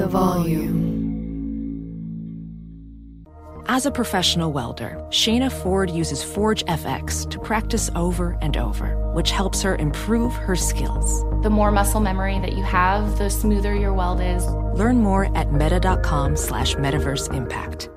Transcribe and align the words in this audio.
the 0.00 0.06
volume. 0.08 0.88
As 3.66 3.84
a 3.84 3.90
professional 3.90 4.50
welder, 4.50 4.96
Shayna 5.10 5.52
Ford 5.52 5.90
uses 5.90 6.24
Forge 6.24 6.64
FX 6.64 7.30
to 7.30 7.38
practice 7.38 7.90
over 7.94 8.38
and 8.40 8.56
over, 8.56 8.96
which 9.12 9.30
helps 9.30 9.60
her 9.60 9.76
improve 9.76 10.32
her 10.34 10.56
skills. 10.56 11.22
The 11.42 11.50
more 11.50 11.70
muscle 11.70 12.00
memory 12.00 12.38
that 12.38 12.56
you 12.56 12.62
have, 12.64 13.18
the 13.18 13.28
smoother 13.28 13.74
your 13.74 13.92
weld 13.92 14.20
is. 14.22 14.46
Learn 14.74 14.96
more 15.02 15.36
at 15.36 15.52
meta.com 15.52 16.34
slash 16.34 16.74
metaverse 16.76 17.32
impact. 17.34 17.90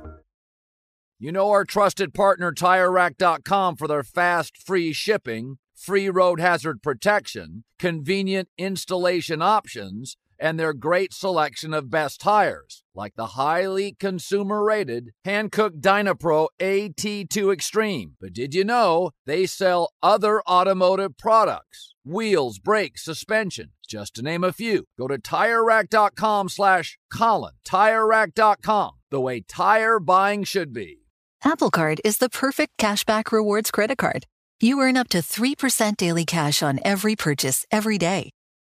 You 1.19 1.31
know 1.31 1.51
our 1.51 1.63
trusted 1.63 2.13
partner 2.13 2.51
TireRack.com 2.51 3.77
for 3.77 3.87
their 3.87 4.03
fast, 4.03 4.57
free 4.57 4.91
shipping, 4.91 5.57
free 5.73 6.09
road 6.09 6.41
hazard 6.41 6.81
protection, 6.83 7.63
convenient 7.79 8.49
installation 8.57 9.41
options, 9.41 10.17
and 10.43 10.59
their 10.59 10.73
great 10.73 11.13
selection 11.13 11.73
of 11.73 11.89
best 11.89 12.19
tires, 12.19 12.83
like 12.93 13.15
the 13.15 13.27
highly 13.27 13.93
consumer 13.97 14.61
rated 14.61 15.11
Hankook 15.25 15.79
Dynapro 15.79 16.49
AT2 16.59 17.53
Extreme. 17.53 18.17
But 18.19 18.33
did 18.33 18.53
you 18.53 18.65
know 18.65 19.11
they 19.25 19.45
sell 19.45 19.93
other 20.03 20.41
automotive 20.41 21.17
products? 21.17 21.95
Wheels, 22.03 22.59
brakes, 22.59 23.05
suspension, 23.05 23.71
just 23.87 24.15
to 24.15 24.21
name 24.21 24.43
a 24.43 24.51
few. 24.51 24.83
Go 24.99 25.07
to 25.07 25.17
TireRack.com 25.17 26.49
slash 26.49 26.97
Colin. 27.11 27.53
TireRack.com, 27.65 28.91
the 29.09 29.21
way 29.21 29.39
tire 29.39 29.99
buying 30.01 30.43
should 30.43 30.73
be. 30.73 30.97
Apple 31.45 31.71
Card 31.71 32.01
is 32.03 32.17
the 32.17 32.29
perfect 32.29 32.77
cashback 32.77 33.31
rewards 33.31 33.71
credit 33.71 33.97
card. 33.97 34.25
You 34.59 34.81
earn 34.81 34.97
up 34.97 35.07
to 35.09 35.19
3% 35.19 35.95
daily 35.95 36.25
cash 36.25 36.61
on 36.61 36.81
every 36.83 37.15
purchase 37.15 37.65
every 37.71 37.97
day. 37.97 38.31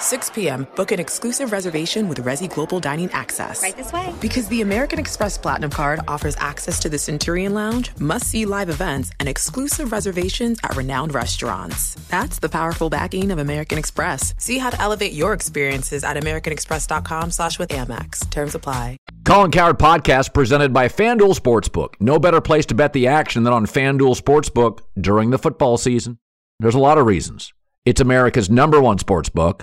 6 0.00 0.30
p.m., 0.30 0.66
book 0.76 0.92
an 0.92 0.98
exclusive 0.98 1.52
reservation 1.52 2.08
with 2.08 2.22
Resy 2.22 2.52
Global 2.52 2.80
Dining 2.80 3.10
Access. 3.12 3.62
Right 3.62 3.76
this 3.76 3.92
way. 3.92 4.14
Because 4.20 4.48
the 4.48 4.62
American 4.62 4.98
Express 4.98 5.36
Platinum 5.36 5.70
Card 5.70 6.00
offers 6.08 6.36
access 6.36 6.80
to 6.80 6.88
the 6.88 6.98
Centurion 6.98 7.54
Lounge, 7.54 7.90
must 7.98 8.28
see 8.28 8.46
live 8.46 8.70
events, 8.70 9.10
and 9.20 9.28
exclusive 9.28 9.92
reservations 9.92 10.58
at 10.62 10.76
renowned 10.76 11.14
restaurants. 11.14 11.94
That's 12.08 12.38
the 12.38 12.48
powerful 12.48 12.90
backing 12.90 13.30
of 13.30 13.38
American 13.38 13.78
Express. 13.78 14.34
See 14.38 14.58
how 14.58 14.70
to 14.70 14.80
elevate 14.80 15.12
your 15.12 15.32
experiences 15.32 16.04
at 16.04 16.16
AmericanExpress.com 16.16 17.30
slash 17.30 17.58
with 17.58 17.70
Amex. 17.70 18.30
Terms 18.30 18.54
apply. 18.54 18.96
Colin 19.24 19.50
Cowherd 19.50 19.78
podcast 19.78 20.32
presented 20.32 20.72
by 20.72 20.88
FanDuel 20.88 21.36
Sportsbook. 21.36 21.94
No 21.98 22.18
better 22.18 22.40
place 22.40 22.64
to 22.66 22.74
bet 22.74 22.92
the 22.92 23.08
action 23.08 23.42
than 23.42 23.52
on 23.52 23.66
FanDuel 23.66 24.20
Sportsbook 24.20 24.80
during 25.00 25.30
the 25.30 25.38
football 25.38 25.76
season. 25.76 26.18
There's 26.60 26.76
a 26.76 26.78
lot 26.78 26.96
of 26.96 27.06
reasons. 27.06 27.52
It's 27.84 28.00
America's 28.00 28.48
number 28.48 28.80
one 28.80 28.98
sportsbook, 28.98 29.62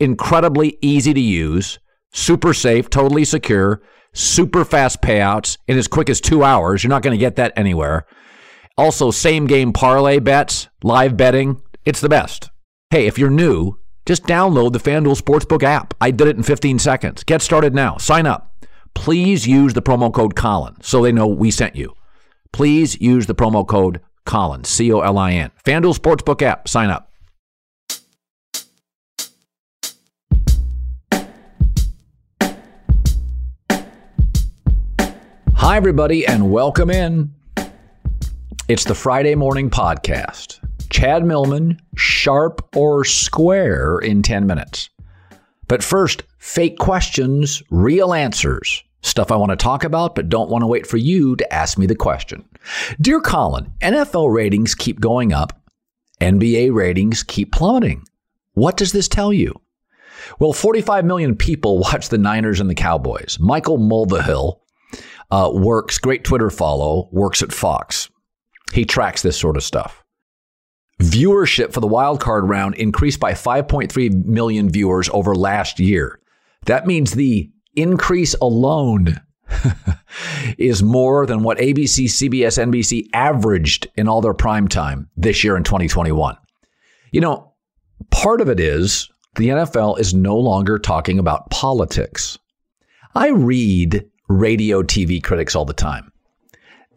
incredibly 0.00 0.78
easy 0.80 1.14
to 1.14 1.20
use, 1.20 1.78
super 2.12 2.52
safe, 2.54 2.90
totally 2.90 3.24
secure, 3.24 3.82
super 4.12 4.64
fast 4.64 5.00
payouts 5.02 5.58
in 5.68 5.78
as 5.78 5.86
quick 5.86 6.10
as 6.10 6.20
two 6.20 6.42
hours. 6.42 6.82
You're 6.82 6.90
not 6.90 7.02
going 7.02 7.16
to 7.16 7.20
get 7.20 7.36
that 7.36 7.52
anywhere. 7.56 8.06
Also, 8.76 9.10
same 9.10 9.46
game 9.46 9.72
parlay 9.72 10.18
bets, 10.18 10.68
live 10.82 11.16
betting. 11.16 11.60
It's 11.84 12.00
the 12.00 12.08
best. 12.08 12.50
Hey, 12.90 13.06
if 13.06 13.18
you're 13.18 13.30
new, 13.30 13.78
just 14.06 14.24
download 14.24 14.72
the 14.72 14.78
FanDuel 14.80 15.20
Sportsbook 15.20 15.62
app. 15.62 15.94
I 16.00 16.10
did 16.10 16.28
it 16.28 16.36
in 16.36 16.42
15 16.42 16.78
seconds. 16.78 17.22
Get 17.22 17.42
started 17.42 17.74
now. 17.74 17.98
Sign 17.98 18.26
up. 18.26 18.66
Please 18.94 19.46
use 19.46 19.74
the 19.74 19.82
promo 19.82 20.12
code 20.12 20.34
Colin 20.34 20.76
so 20.80 21.02
they 21.02 21.12
know 21.12 21.26
we 21.26 21.50
sent 21.50 21.76
you. 21.76 21.94
Please 22.52 23.00
use 23.00 23.26
the 23.26 23.34
promo 23.34 23.66
code 23.66 24.00
Colin, 24.24 24.64
C 24.64 24.92
O 24.92 25.00
L 25.00 25.18
I 25.18 25.32
N. 25.32 25.50
FanDuel 25.64 25.96
Sportsbook 25.96 26.42
app. 26.42 26.68
Sign 26.68 26.90
up. 26.90 27.09
Hi, 35.60 35.76
everybody, 35.76 36.26
and 36.26 36.50
welcome 36.50 36.88
in. 36.88 37.34
It's 38.66 38.84
the 38.84 38.94
Friday 38.94 39.34
Morning 39.34 39.68
Podcast. 39.68 40.58
Chad 40.88 41.22
Millman, 41.22 41.78
sharp 41.96 42.66
or 42.74 43.04
square 43.04 43.98
in 43.98 44.22
10 44.22 44.46
minutes. 44.46 44.88
But 45.68 45.84
first, 45.84 46.22
fake 46.38 46.78
questions, 46.78 47.62
real 47.68 48.14
answers. 48.14 48.82
Stuff 49.02 49.30
I 49.30 49.36
want 49.36 49.50
to 49.50 49.56
talk 49.56 49.84
about, 49.84 50.14
but 50.14 50.30
don't 50.30 50.48
want 50.48 50.62
to 50.62 50.66
wait 50.66 50.86
for 50.86 50.96
you 50.96 51.36
to 51.36 51.52
ask 51.52 51.76
me 51.76 51.84
the 51.84 51.94
question. 51.94 52.42
Dear 52.98 53.20
Colin, 53.20 53.70
NFL 53.82 54.32
ratings 54.32 54.74
keep 54.74 54.98
going 54.98 55.34
up, 55.34 55.62
NBA 56.22 56.72
ratings 56.72 57.22
keep 57.22 57.52
plummeting. 57.52 58.04
What 58.54 58.78
does 58.78 58.92
this 58.92 59.08
tell 59.08 59.30
you? 59.30 59.60
Well, 60.38 60.54
45 60.54 61.04
million 61.04 61.36
people 61.36 61.78
watch 61.80 62.08
the 62.08 62.16
Niners 62.16 62.60
and 62.60 62.70
the 62.70 62.74
Cowboys. 62.74 63.36
Michael 63.38 63.76
Mulvihill 63.76 64.56
uh, 65.30 65.50
works, 65.52 65.98
great 65.98 66.24
Twitter 66.24 66.50
follow, 66.50 67.08
works 67.12 67.42
at 67.42 67.52
Fox. 67.52 68.10
He 68.72 68.84
tracks 68.84 69.22
this 69.22 69.38
sort 69.38 69.56
of 69.56 69.62
stuff. 69.62 70.04
Viewership 71.00 71.72
for 71.72 71.80
the 71.80 71.86
wild 71.86 72.20
card 72.20 72.48
round 72.48 72.74
increased 72.74 73.20
by 73.20 73.32
5.3 73.32 74.24
million 74.26 74.68
viewers 74.70 75.08
over 75.10 75.34
last 75.34 75.80
year. 75.80 76.20
That 76.66 76.86
means 76.86 77.12
the 77.12 77.50
increase 77.74 78.34
alone 78.34 79.20
is 80.58 80.82
more 80.82 81.26
than 81.26 81.42
what 81.42 81.58
ABC, 81.58 82.04
CBS, 82.04 82.62
NBC 82.62 83.08
averaged 83.14 83.88
in 83.96 84.08
all 84.08 84.20
their 84.20 84.34
prime 84.34 84.68
time 84.68 85.08
this 85.16 85.42
year 85.42 85.56
in 85.56 85.64
2021. 85.64 86.36
You 87.12 87.20
know, 87.20 87.54
part 88.10 88.40
of 88.40 88.48
it 88.48 88.60
is 88.60 89.08
the 89.36 89.48
NFL 89.48 89.98
is 89.98 90.12
no 90.12 90.36
longer 90.36 90.78
talking 90.78 91.18
about 91.18 91.50
politics. 91.50 92.38
I 93.14 93.28
read 93.28 94.09
radio 94.30 94.82
TV 94.82 95.22
critics 95.22 95.54
all 95.54 95.64
the 95.64 95.72
time. 95.72 96.10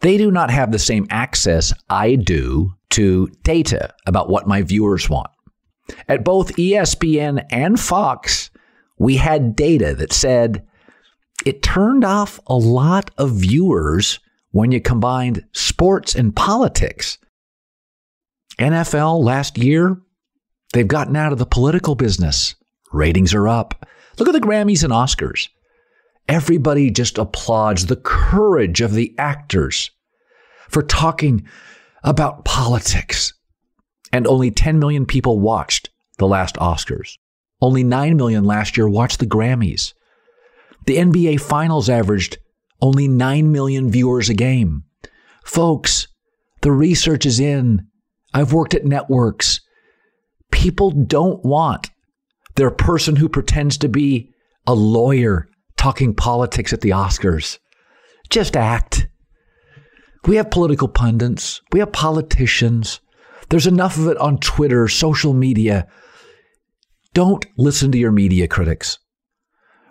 They 0.02 0.18
do 0.18 0.32
not 0.32 0.52
have 0.52 0.72
the 0.72 0.80
same 0.80 1.08
access 1.10 1.74
I 1.90 2.16
do 2.16 2.74
to 2.92 3.28
data 3.44 3.94
about 4.06 4.30
what 4.30 4.48
my 4.48 4.62
viewers 4.62 5.10
want. 5.10 5.32
At 6.08 6.24
both 6.24 6.56
ESPN 6.56 7.46
and 7.50 7.80
Fox, 7.80 8.52
we 8.98 9.18
had 9.18 9.56
data 9.56 9.96
that 9.96 10.14
said 10.14 10.66
it 11.46 11.64
turned 11.64 12.06
off 12.06 12.40
a 12.48 12.56
lot 12.56 13.12
of 13.18 13.32
viewers 13.32 14.20
when 14.52 14.72
you 14.72 14.80
combined 14.80 15.44
sports 15.52 16.16
and 16.16 16.36
politics. 16.36 17.18
NFL 18.60 19.24
last 19.24 19.58
year, 19.58 20.00
they've 20.74 20.88
gotten 20.88 21.16
out 21.16 21.32
of 21.32 21.40
the 21.40 21.46
political 21.46 21.96
business. 21.96 22.56
Ratings 22.92 23.34
are 23.34 23.48
up. 23.48 23.88
Look 24.20 24.28
at 24.28 24.34
the 24.34 24.40
Grammys 24.40 24.84
and 24.84 24.94
Oscars. 24.94 25.50
Everybody 26.28 26.90
just 26.90 27.18
applauds 27.18 27.86
the 27.86 27.98
courage 27.98 28.82
of 28.82 28.94
the 28.94 29.14
actors 29.18 29.92
for 30.70 30.82
talking 30.82 31.46
about 32.04 32.46
politics. 32.46 33.34
And 34.12 34.28
only 34.28 34.52
10 34.52 34.80
million 34.80 35.06
people 35.06 35.40
watched 35.40 35.90
the 36.18 36.28
last 36.28 36.56
Oscars. 36.56 37.18
Only 37.62 37.84
9 37.84 38.16
million 38.16 38.44
last 38.44 38.78
year 38.78 38.88
watched 38.88 39.20
the 39.20 39.26
Grammys. 39.26 39.94
The 40.86 40.98
NBA 40.98 41.42
Finals 41.42 41.90
averaged 41.90 42.38
only 42.82 43.08
9 43.08 43.52
million 43.52 43.90
viewers 43.90 44.30
a 44.30 44.34
game. 44.34 44.84
Folks, 45.46 46.08
the 46.62 46.72
research 46.72 47.26
is 47.26 47.40
in. 47.40 47.88
I've 48.34 48.54
worked 48.54 48.74
at 48.74 48.86
networks. 48.86 49.62
People 50.52 50.92
don't 50.92 51.44
want 51.44 51.90
their 52.56 52.72
person 52.72 53.16
who 53.16 53.30
pretends 53.30 53.78
to 53.80 53.90
be 53.90 54.32
a 54.68 54.74
lawyer 54.74 55.48
talking 55.78 56.14
politics 56.14 56.74
at 56.74 56.82
the 56.82 56.92
Oscars. 56.92 57.60
Just 58.30 58.56
act. 58.56 59.08
We 60.26 60.38
have 60.38 60.52
political 60.52 60.88
pundits, 60.88 61.62
we 61.72 61.80
have 61.80 61.92
politicians. 61.92 63.02
There's 63.50 63.68
enough 63.68 63.98
of 63.98 64.08
it 64.08 64.18
on 64.18 64.40
Twitter, 64.40 64.88
social 64.88 65.34
media. 65.34 65.88
Don't 67.14 67.46
listen 67.58 67.92
to 67.92 67.98
your 67.98 68.12
media 68.12 68.48
critics. 68.48 68.98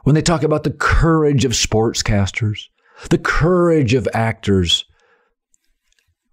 When 0.04 0.14
they 0.14 0.22
talk 0.22 0.42
about 0.42 0.64
the 0.64 0.72
courage 0.72 1.44
of 1.44 1.52
sportscasters, 1.52 2.62
the 3.10 3.18
courage 3.18 3.94
of 3.94 4.08
actors, 4.14 4.84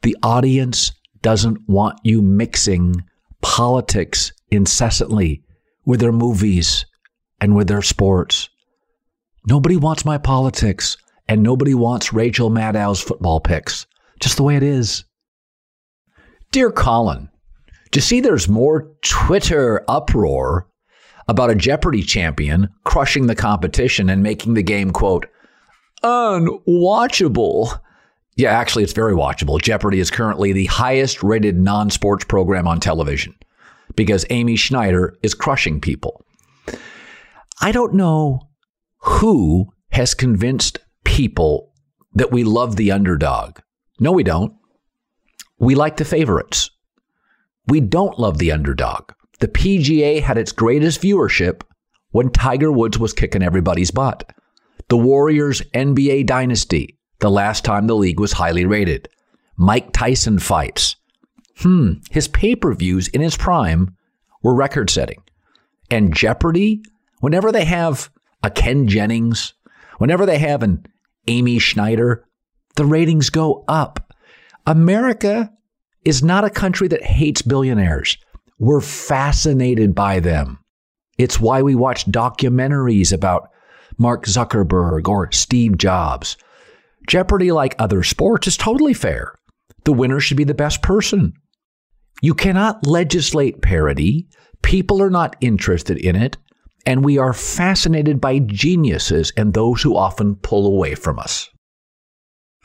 the 0.01 0.17
audience 0.23 0.91
doesn't 1.21 1.59
want 1.67 1.99
you 2.03 2.21
mixing 2.21 3.03
politics 3.41 4.31
incessantly 4.49 5.43
with 5.85 5.99
their 5.99 6.11
movies 6.11 6.85
and 7.41 7.55
with 7.55 7.67
their 7.67 7.81
sports. 7.81 8.48
Nobody 9.49 9.77
wants 9.77 10.05
my 10.05 10.19
politics, 10.19 10.95
and 11.27 11.41
nobody 11.41 11.73
wants 11.73 12.13
Rachel 12.13 12.51
Maddow's 12.51 13.01
football 13.01 13.39
picks. 13.39 13.87
Just 14.19 14.37
the 14.37 14.43
way 14.43 14.55
it 14.55 14.61
is. 14.61 15.05
Dear 16.51 16.69
Colin, 16.69 17.31
do 17.89 17.97
you 17.97 18.01
see 18.03 18.19
there's 18.19 18.47
more 18.47 18.91
Twitter 19.01 19.83
uproar 19.87 20.67
about 21.27 21.49
a 21.49 21.55
Jeopardy 21.55 22.03
champion 22.03 22.69
crushing 22.83 23.25
the 23.25 23.33
competition 23.33 24.07
and 24.07 24.21
making 24.21 24.53
the 24.53 24.61
game, 24.61 24.91
quote, 24.91 25.25
unwatchable? 26.03 27.79
Yeah, 28.35 28.51
actually, 28.51 28.83
it's 28.83 28.93
very 28.93 29.15
watchable. 29.15 29.59
Jeopardy 29.59 29.99
is 29.99 30.11
currently 30.11 30.53
the 30.53 30.67
highest 30.67 31.23
rated 31.23 31.57
non 31.57 31.89
sports 31.89 32.23
program 32.23 32.67
on 32.67 32.79
television 32.79 33.33
because 33.95 34.27
Amy 34.29 34.57
Schneider 34.57 35.17
is 35.23 35.33
crushing 35.33 35.81
people. 35.81 36.23
I 37.61 37.71
don't 37.71 37.95
know 37.95 38.48
who 38.99 39.71
has 39.91 40.13
convinced 40.13 40.79
people 41.03 41.73
that 42.13 42.31
we 42.31 42.43
love 42.43 42.75
the 42.75 42.91
underdog. 42.91 43.59
No, 43.99 44.11
we 44.11 44.23
don't. 44.23 44.53
We 45.57 45.75
like 45.75 45.97
the 45.97 46.05
favorites. 46.05 46.71
We 47.67 47.81
don't 47.81 48.19
love 48.19 48.37
the 48.37 48.51
underdog. 48.51 49.11
The 49.39 49.47
PGA 49.47 50.21
had 50.21 50.37
its 50.37 50.51
greatest 50.51 51.01
viewership 51.01 51.61
when 52.11 52.31
Tiger 52.31 52.71
Woods 52.71 52.97
was 52.97 53.13
kicking 53.13 53.43
everybody's 53.43 53.91
butt. 53.91 54.31
The 54.89 54.97
Warriors 54.97 55.61
NBA 55.73 56.25
dynasty, 56.25 56.97
the 57.19 57.29
last 57.29 57.63
time 57.63 57.87
the 57.87 57.95
league 57.95 58.19
was 58.19 58.33
highly 58.33 58.65
rated. 58.65 59.07
Mike 59.55 59.91
Tyson 59.93 60.39
fights. 60.39 60.95
Hmm, 61.57 61.93
his 62.09 62.27
pay 62.27 62.55
per 62.55 62.73
views 62.73 63.07
in 63.09 63.21
his 63.21 63.37
prime 63.37 63.95
were 64.41 64.55
record 64.55 64.89
setting. 64.89 65.21
And 65.91 66.15
Jeopardy, 66.15 66.81
whenever 67.19 67.51
they 67.51 67.65
have 67.65 68.09
a 68.43 68.49
Ken 68.49 68.87
Jennings, 68.87 69.53
whenever 69.97 70.25
they 70.25 70.37
have 70.37 70.63
an 70.63 70.85
Amy 71.27 71.59
Schneider, 71.59 72.25
the 72.75 72.85
ratings 72.85 73.29
go 73.29 73.63
up. 73.67 74.13
America 74.65 75.51
is 76.05 76.23
not 76.23 76.45
a 76.45 76.49
country 76.49 76.87
that 76.87 77.03
hates 77.03 77.41
billionaires. 77.41 78.17
We're 78.57 78.81
fascinated 78.81 79.93
by 79.95 80.19
them. 80.19 80.59
It's 81.17 81.39
why 81.39 81.61
we 81.61 81.75
watch 81.75 82.05
documentaries 82.05 83.11
about 83.11 83.49
Mark 83.97 84.25
Zuckerberg 84.25 85.07
or 85.07 85.31
Steve 85.31 85.77
Jobs. 85.77 86.37
Jeopardy, 87.07 87.51
like 87.51 87.75
other 87.77 88.03
sports, 88.03 88.47
is 88.47 88.55
totally 88.55 88.93
fair. 88.93 89.33
The 89.83 89.93
winner 89.93 90.19
should 90.19 90.37
be 90.37 90.43
the 90.45 90.53
best 90.53 90.81
person. 90.81 91.33
You 92.21 92.33
cannot 92.33 92.85
legislate 92.85 93.61
parity. 93.61 94.27
People 94.61 95.01
are 95.01 95.09
not 95.09 95.35
interested 95.41 95.97
in 95.97 96.15
it. 96.15 96.37
And 96.85 97.03
we 97.03 97.17
are 97.17 97.33
fascinated 97.33 98.21
by 98.21 98.39
geniuses 98.39 99.31
and 99.37 99.53
those 99.53 99.81
who 99.81 99.95
often 99.95 100.35
pull 100.35 100.65
away 100.65 100.95
from 100.95 101.19
us. 101.19 101.49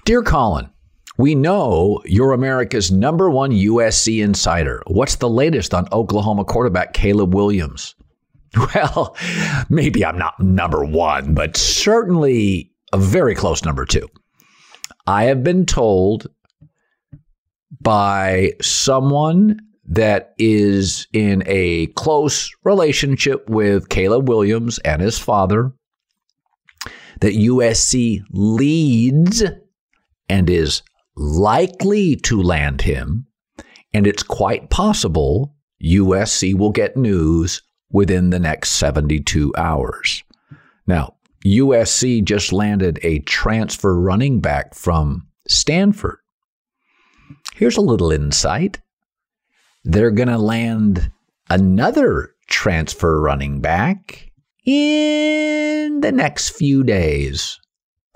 Dear 0.04 0.22
Colin, 0.22 0.70
we 1.16 1.34
know 1.34 2.02
you're 2.04 2.32
America's 2.32 2.90
number 2.90 3.30
one 3.30 3.52
USC 3.52 4.22
insider. 4.22 4.82
What's 4.86 5.16
the 5.16 5.28
latest 5.28 5.72
on 5.72 5.88
Oklahoma 5.92 6.44
quarterback 6.44 6.92
Caleb 6.92 7.34
Williams? 7.34 7.94
Well, 8.74 9.16
maybe 9.68 10.04
I'm 10.04 10.16
not 10.16 10.38
number 10.38 10.84
one, 10.84 11.34
but 11.34 11.56
certainly 11.56 12.70
a 12.92 12.98
very 12.98 13.34
close 13.34 13.64
number 13.64 13.84
two. 13.84 14.08
I 15.08 15.24
have 15.24 15.42
been 15.42 15.66
told 15.66 16.28
by 17.80 18.52
someone 18.62 19.58
that 19.86 20.34
is 20.38 21.06
in 21.12 21.42
a 21.46 21.86
close 21.88 22.50
relationship 22.64 23.48
with 23.48 23.88
Caleb 23.88 24.28
Williams 24.28 24.78
and 24.78 25.02
his 25.02 25.18
father 25.18 25.72
that 27.20 27.34
USC 27.34 28.22
leads 28.30 29.42
and 30.28 30.50
is 30.50 30.82
likely 31.16 32.16
to 32.16 32.42
land 32.42 32.82
him. 32.82 33.26
And 33.92 34.06
it's 34.06 34.22
quite 34.22 34.70
possible 34.70 35.54
USC 35.82 36.56
will 36.56 36.72
get 36.72 36.96
news 36.96 37.62
within 37.90 38.30
the 38.30 38.38
next 38.38 38.72
72 38.72 39.52
hours. 39.56 40.24
Now, 40.86 41.14
USC 41.44 42.24
just 42.24 42.52
landed 42.52 42.98
a 43.02 43.20
transfer 43.20 44.00
running 44.00 44.40
back 44.40 44.74
from 44.74 45.28
Stanford. 45.46 46.18
Here's 47.54 47.76
a 47.76 47.82
little 47.82 48.10
insight 48.10 48.80
they're 49.84 50.10
going 50.10 50.28
to 50.28 50.38
land 50.38 51.10
another 51.50 52.34
transfer 52.48 53.20
running 53.20 53.60
back 53.60 54.30
in 54.64 56.00
the 56.00 56.12
next 56.12 56.50
few 56.50 56.82
days. 56.82 57.60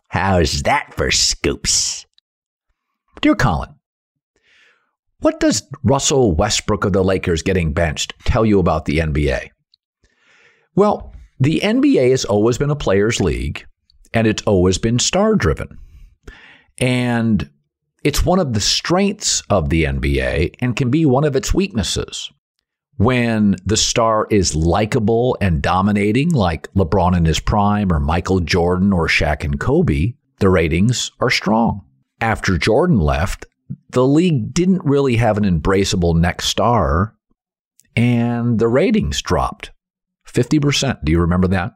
How's 0.09 0.63
that 0.63 0.95
for 0.95 1.11
scoops? 1.11 2.07
Dear 3.21 3.35
Colin, 3.35 3.75
what 5.21 5.41
does 5.41 5.63
Russell 5.83 6.35
Westbrook 6.35 6.85
of 6.85 6.93
the 6.93 7.05
Lakers 7.05 7.43
getting 7.43 7.73
benched 7.73 8.15
tell 8.25 8.47
you 8.47 8.59
about 8.59 8.85
the 8.85 8.99
NBA? 8.99 9.51
Well, 10.75 11.15
the 11.41 11.61
NBA 11.63 12.11
has 12.11 12.25
always 12.25 12.57
been 12.57 12.71
a 12.71 12.77
players' 12.77 13.21
league 13.21 13.67
and 14.15 14.27
it's 14.27 14.43
always 14.43 14.79
been 14.79 14.99
star 14.99 15.35
driven. 15.35 15.77
And 16.79 17.51
it's 18.09 18.25
one 18.25 18.39
of 18.39 18.55
the 18.55 18.61
strengths 18.61 19.43
of 19.51 19.69
the 19.69 19.85
NBA 19.85 20.55
and 20.61 20.75
can 20.75 20.89
be 20.89 21.05
one 21.05 21.25
of 21.25 21.37
its 21.37 21.53
weaknesses. 21.53 22.33
When 22.97 23.57
the 23.67 23.77
star 23.77 24.27
is 24.31 24.57
likable 24.57 25.37
and 25.43 25.61
dominating, 25.61 26.31
like 26.31 26.73
LeBron 26.73 27.15
in 27.15 27.27
his 27.27 27.39
prime, 27.39 27.93
or 27.93 28.01
Michael 28.01 28.41
Jordan, 28.41 28.95
or 28.95 29.09
Shaq 29.09 29.45
and 29.45 29.61
Kobe, 29.61 30.15
the 30.39 30.49
ratings 30.49 31.11
are 31.21 31.29
strong. 31.29 31.85
After 32.19 32.57
Jordan 32.57 32.99
left, 32.99 33.45
the 33.91 34.07
league 34.07 34.55
didn't 34.55 34.87
really 34.87 35.17
have 35.17 35.37
an 35.37 35.45
embraceable 35.45 36.19
next 36.19 36.47
star, 36.47 37.15
and 37.95 38.59
the 38.59 38.69
ratings 38.69 39.21
dropped 39.21 39.71
50%. 40.27 41.05
Do 41.05 41.13
you 41.13 41.21
remember 41.21 41.49
that? 41.49 41.75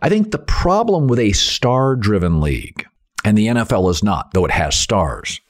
I 0.00 0.08
think 0.08 0.30
the 0.30 0.38
problem 0.38 1.08
with 1.08 1.18
a 1.18 1.32
star 1.32 1.96
driven 1.96 2.40
league 2.40 2.86
and 3.24 3.36
the 3.36 3.48
NFL 3.48 3.90
is 3.90 4.02
not, 4.02 4.32
though 4.32 4.44
it 4.44 4.50
has 4.50 4.76
stars. 4.76 5.40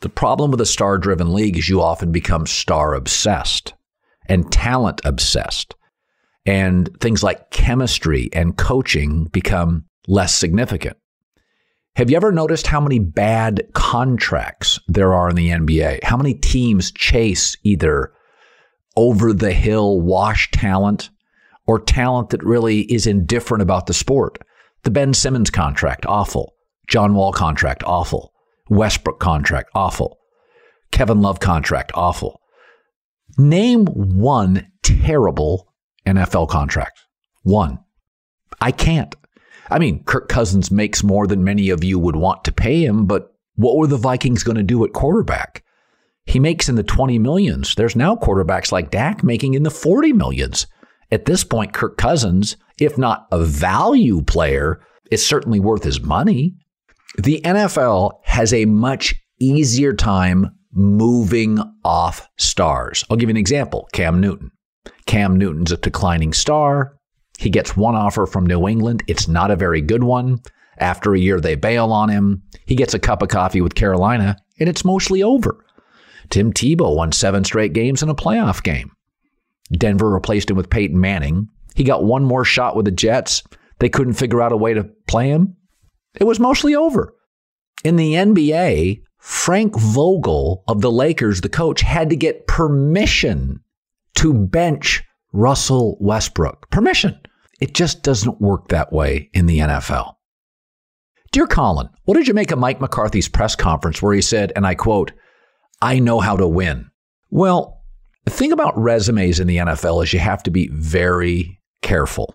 The 0.00 0.08
problem 0.08 0.50
with 0.50 0.60
a 0.60 0.66
star 0.66 0.98
driven 0.98 1.32
league 1.32 1.56
is 1.56 1.68
you 1.68 1.80
often 1.80 2.12
become 2.12 2.46
star 2.46 2.94
obsessed 2.94 3.74
and 4.28 4.50
talent 4.52 5.00
obsessed. 5.04 5.74
And 6.44 6.88
things 7.00 7.22
like 7.22 7.50
chemistry 7.50 8.28
and 8.32 8.56
coaching 8.56 9.24
become 9.24 9.86
less 10.06 10.34
significant. 10.34 10.96
Have 11.96 12.10
you 12.10 12.16
ever 12.16 12.30
noticed 12.30 12.66
how 12.66 12.80
many 12.80 12.98
bad 12.98 13.66
contracts 13.72 14.78
there 14.86 15.14
are 15.14 15.30
in 15.30 15.36
the 15.36 15.48
NBA? 15.48 16.04
How 16.04 16.16
many 16.16 16.34
teams 16.34 16.92
chase 16.92 17.56
either 17.62 18.12
over 18.96 19.32
the 19.32 19.52
hill 19.52 20.00
wash 20.00 20.50
talent 20.50 21.10
or 21.66 21.80
talent 21.80 22.30
that 22.30 22.44
really 22.44 22.80
is 22.92 23.06
indifferent 23.06 23.62
about 23.62 23.86
the 23.86 23.94
sport? 23.94 24.38
The 24.82 24.90
Ben 24.90 25.14
Simmons 25.14 25.50
contract, 25.50 26.04
awful. 26.06 26.55
John 26.88 27.14
Wall 27.14 27.32
contract, 27.32 27.82
awful. 27.84 28.32
Westbrook 28.68 29.20
contract, 29.20 29.70
awful. 29.74 30.18
Kevin 30.90 31.20
Love 31.20 31.40
contract, 31.40 31.92
awful. 31.94 32.40
Name 33.38 33.86
one 33.86 34.70
terrible 34.82 35.72
NFL 36.06 36.48
contract. 36.48 37.00
One. 37.42 37.78
I 38.60 38.72
can't. 38.72 39.14
I 39.70 39.78
mean, 39.78 40.04
Kirk 40.04 40.28
Cousins 40.28 40.70
makes 40.70 41.02
more 41.02 41.26
than 41.26 41.44
many 41.44 41.70
of 41.70 41.82
you 41.82 41.98
would 41.98 42.16
want 42.16 42.44
to 42.44 42.52
pay 42.52 42.84
him, 42.84 43.06
but 43.06 43.34
what 43.56 43.76
were 43.76 43.86
the 43.86 43.96
Vikings 43.96 44.42
going 44.42 44.56
to 44.56 44.62
do 44.62 44.84
at 44.84 44.92
quarterback? 44.92 45.64
He 46.24 46.38
makes 46.38 46.68
in 46.68 46.74
the 46.74 46.82
20 46.82 47.18
millions. 47.18 47.74
There's 47.74 47.96
now 47.96 48.16
quarterbacks 48.16 48.72
like 48.72 48.90
Dak 48.90 49.22
making 49.22 49.54
in 49.54 49.62
the 49.62 49.70
40 49.70 50.12
millions. 50.12 50.66
At 51.10 51.24
this 51.24 51.44
point, 51.44 51.72
Kirk 51.72 51.96
Cousins, 51.96 52.56
if 52.80 52.98
not 52.98 53.26
a 53.30 53.44
value 53.44 54.22
player, 54.22 54.80
is 55.10 55.24
certainly 55.24 55.60
worth 55.60 55.84
his 55.84 56.00
money. 56.00 56.56
The 57.18 57.40
NFL 57.42 58.20
has 58.24 58.52
a 58.52 58.64
much 58.66 59.14
easier 59.38 59.92
time 59.92 60.50
moving 60.72 61.58
off 61.84 62.28
stars. 62.36 63.04
I'll 63.08 63.16
give 63.16 63.28
you 63.28 63.32
an 63.32 63.38
example 63.38 63.88
Cam 63.92 64.20
Newton. 64.20 64.50
Cam 65.06 65.36
Newton's 65.36 65.72
a 65.72 65.76
declining 65.76 66.32
star. 66.32 66.96
He 67.38 67.50
gets 67.50 67.76
one 67.76 67.94
offer 67.94 68.26
from 68.26 68.46
New 68.46 68.66
England. 68.66 69.02
It's 69.06 69.28
not 69.28 69.50
a 69.50 69.56
very 69.56 69.80
good 69.80 70.04
one. 70.04 70.40
After 70.78 71.14
a 71.14 71.18
year, 71.18 71.40
they 71.40 71.54
bail 71.54 71.92
on 71.92 72.08
him. 72.08 72.42
He 72.66 72.74
gets 72.74 72.94
a 72.94 72.98
cup 72.98 73.22
of 73.22 73.28
coffee 73.28 73.60
with 73.60 73.74
Carolina, 73.74 74.36
and 74.58 74.68
it's 74.68 74.84
mostly 74.84 75.22
over. 75.22 75.64
Tim 76.28 76.52
Tebow 76.52 76.96
won 76.96 77.12
seven 77.12 77.44
straight 77.44 77.72
games 77.72 78.02
in 78.02 78.08
a 78.08 78.14
playoff 78.14 78.62
game. 78.62 78.90
Denver 79.72 80.10
replaced 80.10 80.50
him 80.50 80.56
with 80.56 80.70
Peyton 80.70 81.00
Manning. 81.00 81.48
He 81.74 81.84
got 81.84 82.04
one 82.04 82.24
more 82.24 82.44
shot 82.44 82.76
with 82.76 82.84
the 82.84 82.90
Jets. 82.90 83.42
They 83.78 83.88
couldn't 83.88 84.14
figure 84.14 84.42
out 84.42 84.52
a 84.52 84.56
way 84.56 84.74
to 84.74 84.84
play 85.06 85.28
him. 85.28 85.56
It 86.16 86.24
was 86.24 86.40
mostly 86.40 86.74
over. 86.74 87.14
In 87.84 87.96
the 87.96 88.14
NBA, 88.14 89.02
Frank 89.18 89.76
Vogel 89.76 90.64
of 90.68 90.80
the 90.80 90.90
Lakers, 90.90 91.40
the 91.40 91.48
coach, 91.48 91.80
had 91.80 92.10
to 92.10 92.16
get 92.16 92.46
permission 92.46 93.60
to 94.16 94.32
bench 94.32 95.02
Russell 95.32 95.96
Westbrook. 96.00 96.70
Permission. 96.70 97.18
It 97.60 97.74
just 97.74 98.02
doesn't 98.02 98.40
work 98.40 98.68
that 98.68 98.92
way 98.92 99.30
in 99.32 99.46
the 99.46 99.58
NFL. 99.58 100.14
Dear 101.32 101.46
Colin, 101.46 101.88
what 102.04 102.14
did 102.14 102.28
you 102.28 102.34
make 102.34 102.50
of 102.50 102.58
Mike 102.58 102.80
McCarthy's 102.80 103.28
press 103.28 103.56
conference 103.56 104.00
where 104.00 104.14
he 104.14 104.22
said, 104.22 104.52
and 104.56 104.66
I 104.66 104.74
quote, 104.74 105.12
I 105.82 105.98
know 105.98 106.20
how 106.20 106.36
to 106.36 106.48
win? 106.48 106.90
Well, 107.30 107.82
the 108.24 108.30
thing 108.30 108.52
about 108.52 108.78
resumes 108.78 109.40
in 109.40 109.46
the 109.46 109.58
NFL 109.58 110.02
is 110.02 110.12
you 110.12 110.18
have 110.18 110.42
to 110.44 110.50
be 110.50 110.68
very 110.68 111.60
careful. 111.82 112.34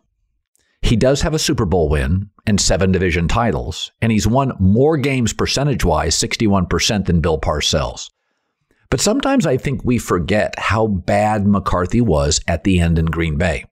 He 0.81 0.95
does 0.95 1.21
have 1.21 1.33
a 1.33 1.39
Super 1.39 1.65
Bowl 1.65 1.89
win 1.89 2.29
and 2.45 2.59
seven 2.59 2.91
division 2.91 3.27
titles, 3.27 3.91
and 4.01 4.11
he's 4.11 4.27
won 4.27 4.53
more 4.59 4.97
games 4.97 5.33
percentage 5.33 5.85
wise, 5.85 6.15
61% 6.15 7.05
than 7.05 7.21
Bill 7.21 7.39
Parcells. 7.39 8.09
But 8.89 8.99
sometimes 8.99 9.45
I 9.45 9.57
think 9.57 9.83
we 9.83 9.97
forget 9.97 10.53
how 10.57 10.87
bad 10.87 11.47
McCarthy 11.47 12.01
was 12.01 12.41
at 12.47 12.63
the 12.63 12.79
end 12.79 12.99
in 12.99 13.05
Green 13.05 13.37
Bay. 13.37 13.65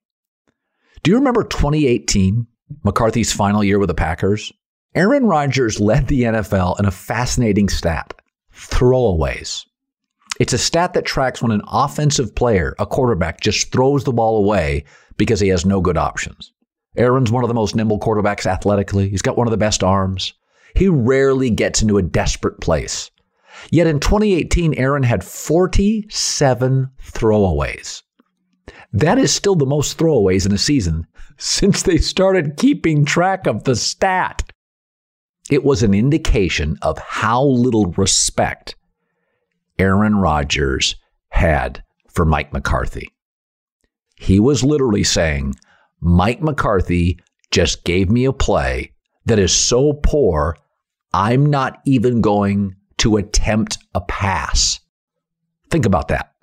Do 1.04 1.12
you 1.12 1.18
remember 1.18 1.44
2018, 1.44 2.48
McCarthy's 2.84 3.34
final 3.34 3.64
year 3.64 3.80
with 3.80 3.90
the 3.90 3.94
Packers? 3.94 4.52
Aaron 4.96 5.26
Rodgers 5.26 5.80
led 5.80 6.08
the 6.08 6.24
NFL 6.24 6.80
in 6.80 6.86
a 6.86 6.92
fascinating 6.92 7.70
stat 7.70 8.14
throwaways. 8.54 9.66
It's 10.40 10.54
a 10.54 10.58
stat 10.58 10.94
that 10.94 11.06
tracks 11.06 11.42
when 11.42 11.52
an 11.52 11.62
offensive 11.68 12.34
player, 12.34 12.76
a 12.80 12.86
quarterback, 12.86 13.42
just 13.42 13.72
throws 13.72 14.06
the 14.06 14.14
ball 14.14 14.38
away 14.38 14.86
because 15.18 15.40
he 15.40 15.50
has 15.50 15.66
no 15.66 15.82
good 15.82 15.98
options. 15.98 16.54
Aaron's 16.98 17.31
one 17.31 17.43
of 17.43 17.48
the 17.48 17.53
most 17.53 17.75
nimble 17.75 18.00
quarterbacks 18.00 18.46
athletically. 18.46 19.10
He's 19.10 19.22
got 19.22 19.38
one 19.38 19.48
of 19.48 19.51
the 19.51 19.58
best 19.58 19.84
arms. 19.84 20.34
He 20.75 20.88
rarely 20.88 21.50
gets 21.50 21.81
into 21.81 21.98
a 21.98 22.03
desperate 22.03 22.60
place. 22.62 23.12
Yet 23.72 23.88
in 23.88 24.00
2018, 24.00 24.74
Aaron 24.75 25.03
had 25.03 25.24
47 25.24 26.89
throwaways. 27.03 28.03
That 28.93 29.17
is 29.17 29.34
still 29.34 29.55
the 29.55 29.65
most 29.65 29.98
throwaways 29.98 30.46
in 30.46 30.51
a 30.51 30.58
season 30.58 31.05
since 31.38 31.84
they 31.84 31.98
started 31.98 32.58
keeping 32.58 33.05
track 33.05 33.48
of 33.48 33.63
the 33.63 33.75
stat. 33.75 34.43
It 35.50 35.63
was 35.63 35.84
an 35.84 35.93
indication 35.93 36.77
of 36.81 36.98
how 37.00 37.43
little 37.43 37.88
respect 37.98 38.75
Aaron 39.79 40.15
Rodgers 40.15 40.96
had 41.29 41.84
for 42.08 42.25
Mike 42.25 42.53
McCarthy. 42.53 43.10
He 44.15 44.39
was 44.39 44.63
literally 44.63 45.03
saying, 45.03 45.55
Mike 46.01 46.41
McCarthy 46.41 47.20
just 47.51 47.84
gave 47.84 48.10
me 48.10 48.25
a 48.25 48.34
play 48.34 48.94
that 49.25 49.39
is 49.39 49.53
so 49.53 49.94
poor, 49.94 50.58
I'm 51.13 51.46
not 51.46 51.82
even 51.86 52.22
going 52.22 52.75
to 52.98 53.18
attempt 53.18 53.77
a 53.94 54.01
pass. 54.01 54.79
Think 55.70 55.86
about 55.86 56.08
that. 56.10 56.34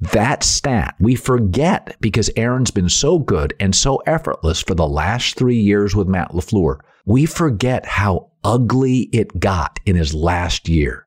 That 0.00 0.42
stat 0.42 0.96
we 1.00 1.14
forget 1.14 1.96
because 2.00 2.30
Aaron's 2.36 2.70
been 2.70 2.88
so 2.88 3.18
good 3.18 3.54
and 3.58 3.74
so 3.74 3.96
effortless 4.06 4.60
for 4.60 4.74
the 4.74 4.88
last 4.88 5.36
three 5.36 5.58
years 5.58 5.94
with 5.96 6.08
Matt 6.08 6.32
LaFleur. 6.32 6.80
We 7.06 7.26
forget 7.26 7.86
how 7.86 8.30
ugly 8.42 9.08
it 9.12 9.40
got 9.40 9.80
in 9.86 9.96
his 9.96 10.12
last 10.14 10.68
year 10.68 11.06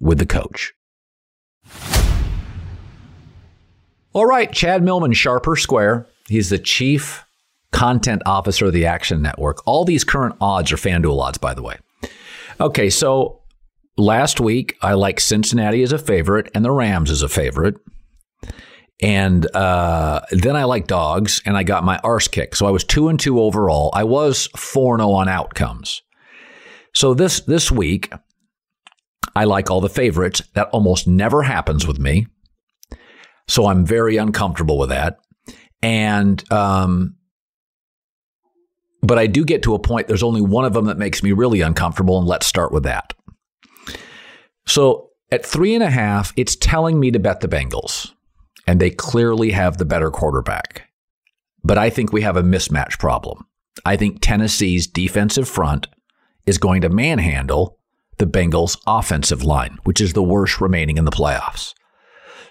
with 0.00 0.18
the 0.18 0.26
coach. 0.26 0.74
All 4.12 4.26
right, 4.26 4.50
Chad 4.52 4.82
Millman, 4.82 5.12
Sharp 5.12 5.46
or 5.46 5.56
Square. 5.56 6.06
He's 6.28 6.50
the 6.50 6.58
chief 6.58 7.24
content 7.72 8.22
officer 8.26 8.66
of 8.66 8.72
the 8.72 8.86
Action 8.86 9.22
Network. 9.22 9.66
All 9.66 9.84
these 9.84 10.04
current 10.04 10.36
odds 10.40 10.72
are 10.72 10.76
FanDuel 10.76 11.20
odds, 11.20 11.38
by 11.38 11.54
the 11.54 11.62
way. 11.62 11.76
Okay, 12.60 12.90
so 12.90 13.42
last 13.96 14.40
week 14.40 14.76
I 14.82 14.94
like 14.94 15.20
Cincinnati 15.20 15.82
as 15.82 15.92
a 15.92 15.98
favorite 15.98 16.50
and 16.54 16.64
the 16.64 16.70
Rams 16.70 17.10
as 17.10 17.22
a 17.22 17.28
favorite. 17.28 17.76
And 19.00 19.54
uh, 19.54 20.22
then 20.32 20.56
I 20.56 20.64
like 20.64 20.88
dogs, 20.88 21.40
and 21.46 21.56
I 21.56 21.62
got 21.62 21.84
my 21.84 21.98
arse 22.02 22.26
kick. 22.26 22.56
So 22.56 22.66
I 22.66 22.72
was 22.72 22.82
two 22.82 23.08
and 23.08 23.20
two 23.20 23.40
overall. 23.40 23.90
I 23.94 24.02
was 24.02 24.48
four 24.56 24.98
zero 24.98 25.10
oh 25.10 25.14
on 25.14 25.28
outcomes. 25.28 26.02
So 26.94 27.14
this 27.14 27.40
this 27.40 27.70
week, 27.70 28.12
I 29.36 29.44
like 29.44 29.70
all 29.70 29.80
the 29.80 29.88
favorites. 29.88 30.42
That 30.54 30.68
almost 30.70 31.06
never 31.06 31.44
happens 31.44 31.86
with 31.86 32.00
me. 32.00 32.26
So 33.46 33.66
I'm 33.66 33.86
very 33.86 34.16
uncomfortable 34.16 34.78
with 34.78 34.88
that. 34.88 35.18
And 35.82 36.50
um, 36.52 37.16
but 39.02 39.18
I 39.18 39.26
do 39.26 39.44
get 39.44 39.62
to 39.62 39.74
a 39.74 39.78
point. 39.78 40.08
There's 40.08 40.22
only 40.22 40.40
one 40.40 40.64
of 40.64 40.72
them 40.72 40.86
that 40.86 40.98
makes 40.98 41.22
me 41.22 41.32
really 41.32 41.60
uncomfortable, 41.60 42.18
and 42.18 42.26
let's 42.26 42.46
start 42.46 42.72
with 42.72 42.82
that. 42.82 43.14
So 44.66 45.10
at 45.30 45.46
three 45.46 45.74
and 45.74 45.84
a 45.84 45.90
half, 45.90 46.32
it's 46.36 46.56
telling 46.56 46.98
me 46.98 47.10
to 47.10 47.18
bet 47.18 47.40
the 47.40 47.48
Bengals 47.48 48.12
and 48.68 48.80
they 48.80 48.90
clearly 48.90 49.52
have 49.52 49.78
the 49.78 49.86
better 49.86 50.10
quarterback. 50.10 50.88
But 51.64 51.78
I 51.78 51.88
think 51.88 52.12
we 52.12 52.20
have 52.20 52.36
a 52.36 52.42
mismatch 52.42 52.98
problem. 52.98 53.46
I 53.86 53.96
think 53.96 54.20
Tennessee's 54.20 54.86
defensive 54.86 55.48
front 55.48 55.86
is 56.44 56.58
going 56.58 56.82
to 56.82 56.90
manhandle 56.90 57.78
the 58.18 58.26
Bengals' 58.26 58.78
offensive 58.86 59.42
line, 59.42 59.78
which 59.84 60.02
is 60.02 60.12
the 60.12 60.22
worst 60.22 60.60
remaining 60.60 60.98
in 60.98 61.06
the 61.06 61.10
playoffs. 61.10 61.72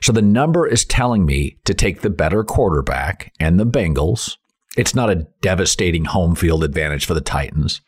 So 0.02 0.12
the 0.12 0.22
number 0.22 0.68
is 0.68 0.86
telling 0.86 1.26
me 1.26 1.58
to 1.66 1.74
take 1.74 2.02
the 2.02 2.10
better 2.10 2.44
quarterback 2.44 3.34
and 3.40 3.60
the 3.60 3.66
Bengals. 3.66 4.38
It's 4.78 4.96
not 4.96 5.10
a 5.10 5.28
devastating 5.42 6.06
home 6.06 6.36
field 6.36 6.64
advantage 6.64 7.06
for 7.06 7.14
the 7.14 7.22
Titans. 7.22 7.82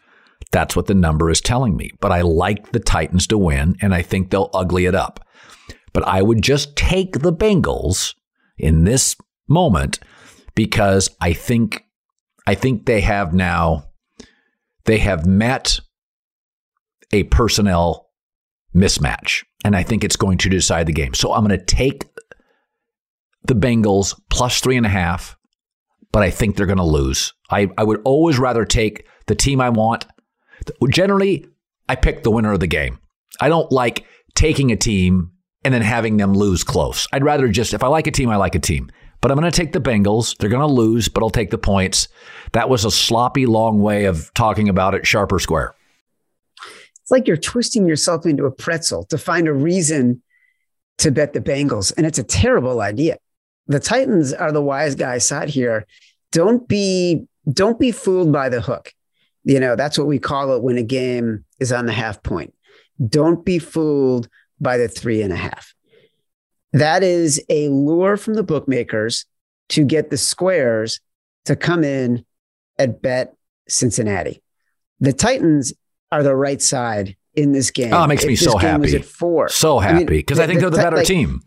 That's 0.52 0.76
what 0.76 0.88
the 0.88 0.96
number 0.96 1.30
is 1.30 1.42
telling 1.42 1.76
me. 1.78 1.92
But 2.00 2.12
I 2.12 2.22
like 2.22 2.72
the 2.72 2.80
Titans 2.80 3.28
to 3.28 3.38
win, 3.38 3.76
and 3.82 3.94
I 3.94 4.02
think 4.02 4.30
they'll 4.30 4.50
ugly 4.54 4.86
it 4.86 4.96
up. 4.96 5.24
But 5.94 6.08
I 6.08 6.22
would 6.22 6.42
just 6.42 6.76
take 6.76 7.20
the 7.20 7.34
Bengals 7.34 8.16
in 8.58 8.84
this 8.84 9.16
moment 9.48 10.00
because 10.56 11.10
I 11.22 11.34
think 11.34 11.84
I 12.46 12.56
think 12.56 12.86
they 12.86 13.02
have 13.02 13.34
now 13.34 13.86
they 14.86 14.98
have 14.98 15.26
met 15.26 15.80
a 17.12 17.24
personnel 17.24 18.09
mismatch 18.76 19.44
and 19.64 19.76
I 19.76 19.84
think 19.84 20.04
it's 20.04 20.16
going 20.16 20.38
to 20.40 20.50
decide 20.50 20.88
the 20.88 20.94
game. 20.94 21.14
So 21.14 21.34
I'm 21.34 21.46
going 21.46 21.58
to 21.58 21.66
take 21.66 22.06
the 23.44 23.56
Bengals 23.56 24.20
plus 24.30 24.60
three 24.60 24.78
and 24.78 24.86
a 24.86 24.90
half, 24.90 25.38
but 26.12 26.24
I 26.24 26.30
think 26.30 26.56
they're 26.56 26.66
going 26.66 26.78
to 26.78 26.84
lose. 26.84 27.34
I, 27.50 27.70
I 27.78 27.84
would 27.84 28.02
always 28.06 28.38
rather 28.38 28.66
take 28.66 29.06
the 29.28 29.36
team 29.36 29.60
I 29.62 29.70
want. 29.70 30.06
Generally, 30.90 31.46
I 31.88 31.96
pick 31.96 32.24
the 32.24 32.32
winner 32.32 32.54
of 32.54 32.60
the 32.60 32.68
game. 32.68 33.00
I 33.42 33.50
don't 33.50 33.72
like 33.72 34.06
taking 34.36 34.72
a 34.72 34.76
team 34.76 35.32
and 35.64 35.74
then 35.74 35.82
having 35.82 36.18
them 36.18 36.34
lose 36.34 36.64
close. 36.64 37.08
I'd 37.12 37.24
rather 37.24 37.48
just, 37.48 37.74
if 37.74 37.84
I 37.84 37.88
like 37.88 38.08
a 38.08 38.12
team, 38.12 38.30
I 38.30 38.36
like 38.36 38.56
a 38.56 38.60
team. 38.60 38.92
But 39.22 39.32
I'm 39.32 39.38
going 39.38 39.52
to 39.52 39.58
take 39.58 39.74
the 39.74 39.82
Bengals. 39.82 40.38
They're 40.38 40.50
going 40.50 40.62
to 40.62 40.74
lose, 40.74 41.10
but 41.10 41.22
I'll 41.22 41.30
take 41.30 41.50
the 41.50 41.58
points. 41.58 42.08
That 42.54 42.70
was 42.70 42.86
a 42.86 42.92
sloppy, 42.92 43.46
long 43.46 43.82
way 43.82 44.06
of 44.06 44.34
talking 44.34 44.70
about 44.70 44.94
it, 44.96 45.06
sharp 45.06 45.32
or 45.32 45.40
square. 45.40 45.76
It's 47.10 47.12
like 47.12 47.28
you're 47.28 47.38
twisting 47.38 47.88
yourself 47.88 48.28
into 48.28 48.46
a 48.46 48.52
pretzel 48.52 49.04
to 49.06 49.18
find 49.18 49.48
a 49.48 49.54
reason 49.54 50.22
to 51.00 51.10
bet 51.10 51.34
the 51.34 51.42
Bengals. 51.42 51.92
And 51.98 52.06
it's 52.06 52.20
a 52.20 52.24
terrible 52.24 52.82
idea. 52.82 53.18
The 53.66 53.80
Titans 53.80 54.32
are 54.32 54.52
the 54.52 54.62
wise 54.62 54.94
guys 54.94 55.28
side 55.28 55.50
here. 55.50 55.88
Don't 56.32 56.68
be 56.68 57.26
don't 57.52 57.80
be 57.80 57.92
fooled 57.92 58.32
by 58.32 58.50
the 58.50 58.62
hook. 58.62 58.94
You 59.44 59.60
know, 59.60 59.76
that's 59.76 59.98
what 59.98 60.06
we 60.06 60.20
call 60.20 60.56
it 60.56 60.62
when 60.62 60.78
a 60.78 60.84
game 60.84 61.46
is 61.60 61.72
on 61.72 61.88
the 61.88 61.94
half 61.94 62.22
point. 62.22 62.54
Don't 63.04 63.44
be 63.44 63.58
fooled 63.58 64.30
by 64.62 64.78
the 64.78 64.88
three 64.88 65.24
and 65.24 65.34
a 65.34 65.36
half. 65.36 65.74
That 66.74 67.02
is 67.02 67.44
a 67.50 67.70
lure 67.70 68.18
from 68.18 68.36
the 68.36 68.44
bookmakers 68.44 69.26
to 69.70 69.84
get 69.84 70.12
the 70.12 70.18
squares 70.18 71.00
to 71.46 71.56
come 71.56 71.84
in 71.84 72.24
at 72.78 73.02
bet 73.02 73.34
Cincinnati. 73.68 74.44
The 75.00 75.14
Titans 75.14 75.74
are 76.12 76.24
the 76.24 76.36
right 76.36 76.62
side 76.62 77.16
in 77.36 77.52
this 77.52 77.72
game. 77.72 77.94
Oh, 77.94 78.04
it 78.04 78.08
makes 78.08 78.24
if 78.24 78.28
me 78.28 78.36
so 78.36 78.58
happy. 78.58 78.82
Was 78.82 78.94
at 78.94 79.06
four. 79.06 79.50
So 79.50 79.80
happy 79.80 80.06
because 80.06 80.40
I, 80.40 80.44
mean, 80.44 80.50
I, 80.50 80.54
think 80.54 80.60
the, 80.60 80.70
they're 80.70 80.84
the 80.84 80.90
better 80.90 80.98
like, 80.98 81.08
team. 81.08 81.42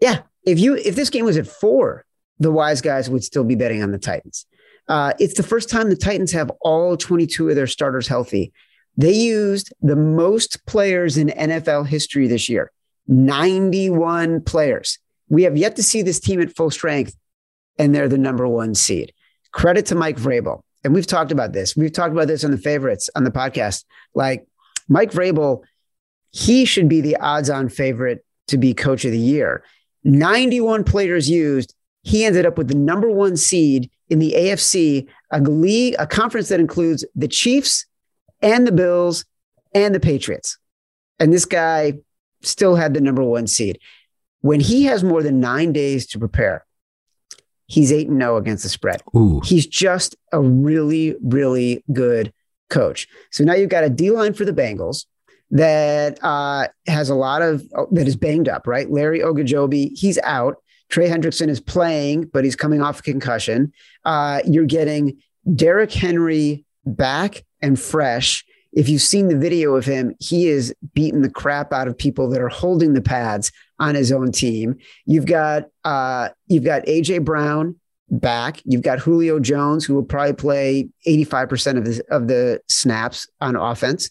Yeah, 0.00 0.22
if 0.44 0.58
you 0.58 0.76
if 0.76 0.94
this 0.94 1.10
game 1.10 1.24
was 1.24 1.36
at 1.36 1.46
four, 1.46 2.04
the 2.38 2.50
wise 2.50 2.80
guys 2.80 3.08
would 3.10 3.24
still 3.24 3.44
be 3.44 3.54
betting 3.54 3.82
on 3.82 3.90
the 3.90 3.98
Titans. 3.98 4.46
Uh, 4.88 5.12
it's 5.18 5.34
the 5.34 5.42
first 5.42 5.68
time 5.68 5.88
the 5.88 5.96
Titans 5.96 6.32
have 6.32 6.50
all 6.60 6.96
22 6.96 7.48
of 7.48 7.56
their 7.56 7.66
starters 7.66 8.06
healthy. 8.06 8.52
They 8.96 9.12
used 9.12 9.72
the 9.82 9.96
most 9.96 10.64
players 10.66 11.16
in 11.16 11.28
NFL 11.28 11.86
history 11.86 12.28
this 12.28 12.48
year 12.48 12.72
91 13.08 14.42
players. 14.42 14.98
We 15.28 15.42
have 15.42 15.56
yet 15.56 15.76
to 15.76 15.82
see 15.82 16.02
this 16.02 16.20
team 16.20 16.40
at 16.40 16.54
full 16.54 16.70
strength, 16.70 17.16
and 17.78 17.94
they're 17.94 18.08
the 18.08 18.18
number 18.18 18.46
one 18.46 18.74
seed. 18.74 19.12
Credit 19.52 19.86
to 19.86 19.94
Mike 19.94 20.16
Vrabel. 20.16 20.62
And 20.86 20.94
we've 20.94 21.04
talked 21.04 21.32
about 21.32 21.52
this. 21.52 21.76
We've 21.76 21.92
talked 21.92 22.12
about 22.12 22.28
this 22.28 22.44
on 22.44 22.52
the 22.52 22.58
favorites 22.58 23.10
on 23.16 23.24
the 23.24 23.32
podcast. 23.32 23.82
Like 24.14 24.46
Mike 24.88 25.10
Vrabel, 25.10 25.64
he 26.30 26.64
should 26.64 26.88
be 26.88 27.00
the 27.00 27.16
odds 27.16 27.50
on 27.50 27.68
favorite 27.68 28.24
to 28.46 28.56
be 28.56 28.72
coach 28.72 29.04
of 29.04 29.10
the 29.10 29.18
year. 29.18 29.64
91 30.04 30.84
players 30.84 31.28
used. 31.28 31.74
He 32.02 32.24
ended 32.24 32.46
up 32.46 32.56
with 32.56 32.68
the 32.68 32.76
number 32.76 33.10
one 33.10 33.36
seed 33.36 33.90
in 34.10 34.20
the 34.20 34.34
AFC, 34.36 35.08
a 35.32 35.40
league, 35.40 35.96
a 35.98 36.06
conference 36.06 36.50
that 36.50 36.60
includes 36.60 37.04
the 37.16 37.26
Chiefs, 37.26 37.84
and 38.40 38.64
the 38.64 38.70
Bills 38.70 39.24
and 39.74 39.92
the 39.92 39.98
Patriots. 39.98 40.56
And 41.18 41.32
this 41.32 41.46
guy 41.46 41.94
still 42.42 42.76
had 42.76 42.94
the 42.94 43.00
number 43.00 43.24
one 43.24 43.48
seed. 43.48 43.80
When 44.42 44.60
he 44.60 44.84
has 44.84 45.02
more 45.02 45.24
than 45.24 45.40
nine 45.40 45.72
days 45.72 46.06
to 46.08 46.20
prepare, 46.20 46.64
He's 47.66 47.92
8 47.92 48.08
and 48.08 48.20
0 48.20 48.36
against 48.36 48.62
the 48.62 48.68
spread. 48.68 49.02
Ooh. 49.16 49.40
He's 49.44 49.66
just 49.66 50.16
a 50.32 50.40
really, 50.40 51.16
really 51.22 51.84
good 51.92 52.32
coach. 52.70 53.08
So 53.30 53.44
now 53.44 53.54
you've 53.54 53.70
got 53.70 53.84
a 53.84 53.90
D 53.90 54.10
line 54.10 54.34
for 54.34 54.44
the 54.44 54.52
Bengals 54.52 55.06
that 55.50 56.22
uh, 56.22 56.68
has 56.86 57.08
a 57.08 57.14
lot 57.14 57.42
of 57.42 57.68
that 57.92 58.08
is 58.08 58.16
banged 58.16 58.48
up, 58.48 58.66
right? 58.66 58.90
Larry 58.90 59.20
Ogunjobi, 59.20 59.96
he's 59.96 60.18
out. 60.18 60.56
Trey 60.88 61.08
Hendrickson 61.08 61.48
is 61.48 61.60
playing, 61.60 62.26
but 62.32 62.44
he's 62.44 62.56
coming 62.56 62.80
off 62.80 63.00
a 63.00 63.02
concussion. 63.02 63.72
Uh, 64.04 64.40
you're 64.46 64.66
getting 64.66 65.18
Derrick 65.54 65.92
Henry 65.92 66.64
back 66.84 67.44
and 67.60 67.78
fresh. 67.78 68.44
If 68.76 68.90
you've 68.90 69.02
seen 69.02 69.28
the 69.28 69.38
video 69.38 69.74
of 69.74 69.86
him, 69.86 70.14
he 70.20 70.48
is 70.48 70.72
beating 70.92 71.22
the 71.22 71.30
crap 71.30 71.72
out 71.72 71.88
of 71.88 71.96
people 71.96 72.28
that 72.28 72.42
are 72.42 72.50
holding 72.50 72.92
the 72.92 73.00
pads 73.00 73.50
on 73.78 73.94
his 73.94 74.12
own 74.12 74.32
team. 74.32 74.76
You've 75.06 75.24
got 75.24 75.64
uh, 75.82 76.28
you've 76.46 76.64
got 76.64 76.84
AJ 76.84 77.24
Brown 77.24 77.76
back. 78.10 78.60
You've 78.64 78.82
got 78.82 78.98
Julio 78.98 79.40
Jones, 79.40 79.86
who 79.86 79.94
will 79.94 80.04
probably 80.04 80.34
play 80.34 80.88
85% 81.08 81.78
of 81.78 81.84
the, 81.84 82.04
of 82.10 82.28
the 82.28 82.60
snaps 82.68 83.26
on 83.40 83.56
offense. 83.56 84.10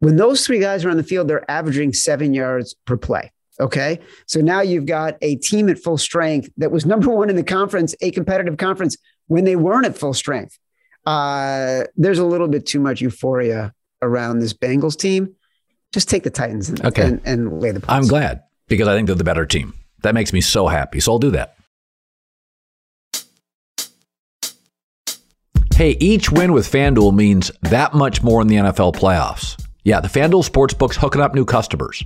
When 0.00 0.16
those 0.16 0.44
three 0.44 0.58
guys 0.58 0.84
are 0.84 0.90
on 0.90 0.96
the 0.96 1.04
field, 1.04 1.28
they're 1.28 1.48
averaging 1.50 1.92
seven 1.92 2.34
yards 2.34 2.74
per 2.84 2.96
play. 2.96 3.32
Okay. 3.60 4.00
So 4.26 4.40
now 4.40 4.60
you've 4.60 4.84
got 4.84 5.16
a 5.22 5.36
team 5.36 5.68
at 5.68 5.78
full 5.78 5.96
strength 5.96 6.50
that 6.58 6.70
was 6.70 6.84
number 6.84 7.08
one 7.08 7.30
in 7.30 7.36
the 7.36 7.44
conference, 7.44 7.94
a 8.02 8.10
competitive 8.10 8.58
conference 8.58 8.96
when 9.28 9.44
they 9.44 9.56
weren't 9.56 9.86
at 9.86 9.96
full 9.96 10.12
strength. 10.12 10.58
Uh, 11.06 11.84
there's 11.96 12.18
a 12.18 12.24
little 12.24 12.48
bit 12.48 12.66
too 12.66 12.80
much 12.80 13.00
euphoria 13.00 13.72
around 14.02 14.40
this 14.40 14.52
Bengals 14.52 14.98
team. 14.98 15.34
Just 15.92 16.08
take 16.08 16.24
the 16.24 16.30
Titans 16.30 16.68
and, 16.68 16.84
Okay. 16.84 17.02
and, 17.04 17.20
and 17.24 17.60
lay 17.62 17.70
the 17.70 17.80
points. 17.80 17.92
I'm 17.92 18.06
glad 18.08 18.42
because 18.66 18.88
I 18.88 18.94
think 18.94 19.06
they're 19.06 19.14
the 19.16 19.24
better 19.24 19.46
team. 19.46 19.72
That 20.02 20.14
makes 20.14 20.32
me 20.32 20.40
so 20.40 20.66
happy. 20.66 21.00
So 21.00 21.12
I'll 21.12 21.18
do 21.18 21.30
that. 21.30 21.56
Hey, 25.74 25.90
each 26.00 26.30
win 26.30 26.52
with 26.52 26.70
FanDuel 26.70 27.14
means 27.14 27.50
that 27.62 27.92
much 27.94 28.22
more 28.22 28.40
in 28.40 28.48
the 28.48 28.56
NFL 28.56 28.94
playoffs. 28.94 29.62
Yeah, 29.84 30.00
the 30.00 30.08
FanDuel 30.08 30.48
Sportsbook's 30.48 30.96
hooking 30.96 31.20
up 31.20 31.34
new 31.34 31.44
customers. 31.44 32.02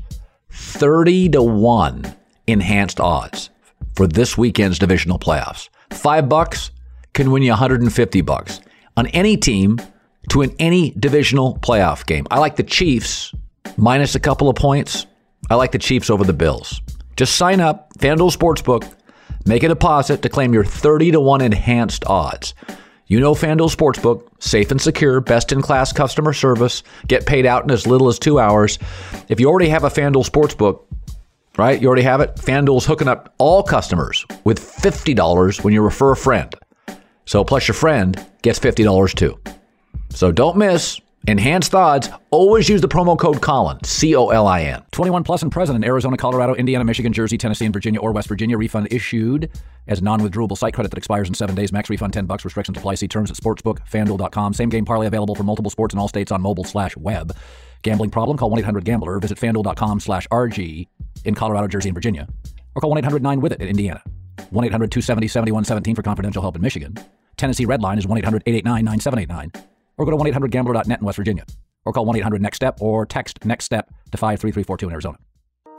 30 0.50 1.28
to 1.30 1.42
1 1.42 2.16
enhanced 2.49 3.00
odds 3.00 3.49
for 3.95 4.07
this 4.09 4.37
weekend's 4.37 4.78
divisional 4.78 5.19
playoffs. 5.19 5.69
5 5.92 6.28
bucks 6.28 6.73
can 7.14 7.30
win 7.30 7.42
you 7.45 7.50
150 7.50 8.21
bucks 8.23 8.61
on 9.00 9.07
any 9.09 9.35
team 9.35 9.80
to 10.28 10.40
win 10.40 10.54
any 10.59 10.90
divisional 10.90 11.57
playoff 11.59 12.04
game. 12.04 12.26
I 12.30 12.38
like 12.38 12.57
the 12.57 12.62
Chiefs 12.62 13.35
minus 13.78 14.14
a 14.14 14.21
couple 14.21 14.50
of 14.50 14.57
points. 14.57 15.07
I 15.49 15.54
like 15.54 15.73
the 15.73 15.78
Chiefs 15.78 16.11
over 16.11 16.23
the 16.23 16.35
Bills. 16.35 16.83
Just 17.16 17.37
sign 17.37 17.61
up, 17.61 17.92
FanDuel 17.95 18.37
Sportsbook, 18.37 18.92
make 19.47 19.62
a 19.62 19.69
deposit 19.69 20.21
to 20.21 20.28
claim 20.28 20.52
your 20.52 20.64
30 20.64 21.12
to 21.12 21.21
1 21.21 21.40
enhanced 21.40 22.04
odds. 22.07 22.54
You 23.07 23.21
know 23.21 23.35
FanDuel 23.35 23.75
Sportsbook, 23.75 24.28
safe 24.38 24.71
and 24.71 24.80
secure, 24.80 25.23
best 25.23 25.50
in 25.50 25.62
class 25.62 25.95
customer 25.95 26.35
service, 26.35 26.83
get 27.09 27.25
paid 27.25 27.47
out 27.47 27.64
in 27.64 27.71
as 27.71 27.87
little 27.87 28.09
as 28.09 28.19
two 28.19 28.38
hours. 28.38 28.78
If 29.28 29.40
you 29.40 29.49
already 29.49 29.71
have 29.71 29.85
a 29.85 29.88
FanDuel 29.88 30.28
Sportsbook, 30.28 30.85
right, 31.57 31.80
you 31.80 31.88
already 31.88 32.02
have 32.02 32.21
it, 32.21 32.37
FanDuel's 32.37 32.85
hooking 32.85 33.09
up 33.09 33.35
all 33.38 33.62
customers 33.62 34.26
with 34.45 34.61
$50 34.61 35.64
when 35.64 35.73
you 35.73 35.80
refer 35.80 36.12
a 36.12 36.16
friend. 36.16 36.54
So, 37.27 37.45
plus 37.45 37.69
your 37.69 37.75
friend 37.75 38.25
gets 38.43 38.59
$50 38.59 39.15
too. 39.15 39.39
So 40.11 40.33
don't 40.33 40.57
miss. 40.57 41.00
Enhanced 41.29 41.75
odds. 41.75 42.09
Always 42.31 42.69
use 42.69 42.81
the 42.81 42.89
promo 42.89 43.17
code 43.19 43.43
Colin, 43.43 43.83
C 43.85 44.17
O 44.17 44.29
L 44.29 44.47
I 44.47 44.62
N. 44.62 44.83
21 44.93 45.23
plus 45.23 45.43
and 45.43 45.53
present 45.53 45.77
in 45.77 45.85
Arizona, 45.85 46.17
Colorado, 46.17 46.55
Indiana, 46.55 46.83
Michigan, 46.85 47.12
Jersey, 47.12 47.37
Tennessee, 47.37 47.67
and 47.67 47.75
Virginia 47.75 48.00
or 48.00 48.11
West 48.12 48.27
Virginia. 48.27 48.57
Refund 48.57 48.89
issued 48.91 49.50
as 49.87 50.00
non 50.00 50.21
withdrawable 50.21 50.57
site 50.57 50.73
credit 50.73 50.89
that 50.89 50.97
expires 50.97 51.29
in 51.29 51.35
seven 51.35 51.55
days. 51.55 51.73
Max 51.73 51.91
refund 51.91 52.15
10 52.15 52.25
bucks. 52.25 52.45
Restrictions 52.45 52.79
apply. 52.79 52.95
See 52.95 53.07
terms 53.09 53.31
at 53.31 53.37
sportsbookfanduel.com. 53.37 54.55
Same 54.55 54.71
game 54.71 54.87
parlay 54.87 55.07
available 55.07 55.35
for 55.35 55.43
multiple 55.43 55.71
sports 55.71 55.93
in 55.93 56.00
all 56.00 56.09
states 56.09 56.33
on 56.33 56.41
mobile 56.41 56.65
slash 56.65 56.97
web. 56.97 57.37
Gambling 57.83 58.11
problem? 58.11 58.39
Call 58.39 58.49
1 58.50 58.61
800 58.61 58.85
Gambler. 58.85 59.19
Visit 59.21 59.39
fanduel.com 59.39 60.00
slash 60.00 60.26
RG 60.28 60.89
in 61.26 61.35
Colorado, 61.35 61.69
Jersey, 61.69 61.91
and 61.91 61.95
Virginia. 61.95 62.28
Or 62.75 62.80
call 62.80 62.91
1 62.91 62.99
800 62.99 63.23
9 63.23 63.41
with 63.41 63.52
it 63.52 63.61
in 63.61 63.69
Indiana. 63.69 64.02
1 64.50 64.65
800 64.65 64.91
270 64.91 65.29
7117 65.29 65.95
for 65.95 66.03
confidential 66.03 66.43
help 66.43 66.57
in 66.57 66.63
Michigan. 66.63 66.95
Tennessee 67.37 67.65
Red 67.65 67.83
Line 67.83 67.99
is 67.99 68.07
1 68.07 68.19
800 68.19 68.43
889 68.47 68.85
9789. 68.85 69.65
Or 69.97 70.05
go 70.05 70.11
to 70.11 70.17
1 70.17 70.26
800 70.29 70.50
Gambler.net 70.50 71.00
in 71.00 71.05
West 71.05 71.17
Virginia. 71.17 71.45
Or 71.85 71.93
call 71.93 72.05
1 72.05 72.17
800 72.17 72.43
Next 72.43 72.57
Step 72.57 72.81
or 72.81 73.07
text 73.07 73.45
Next 73.45 73.65
Step 73.65 73.89
to 74.13 74.19
53342 74.19 74.87
in 74.87 74.93
Arizona. 74.93 75.19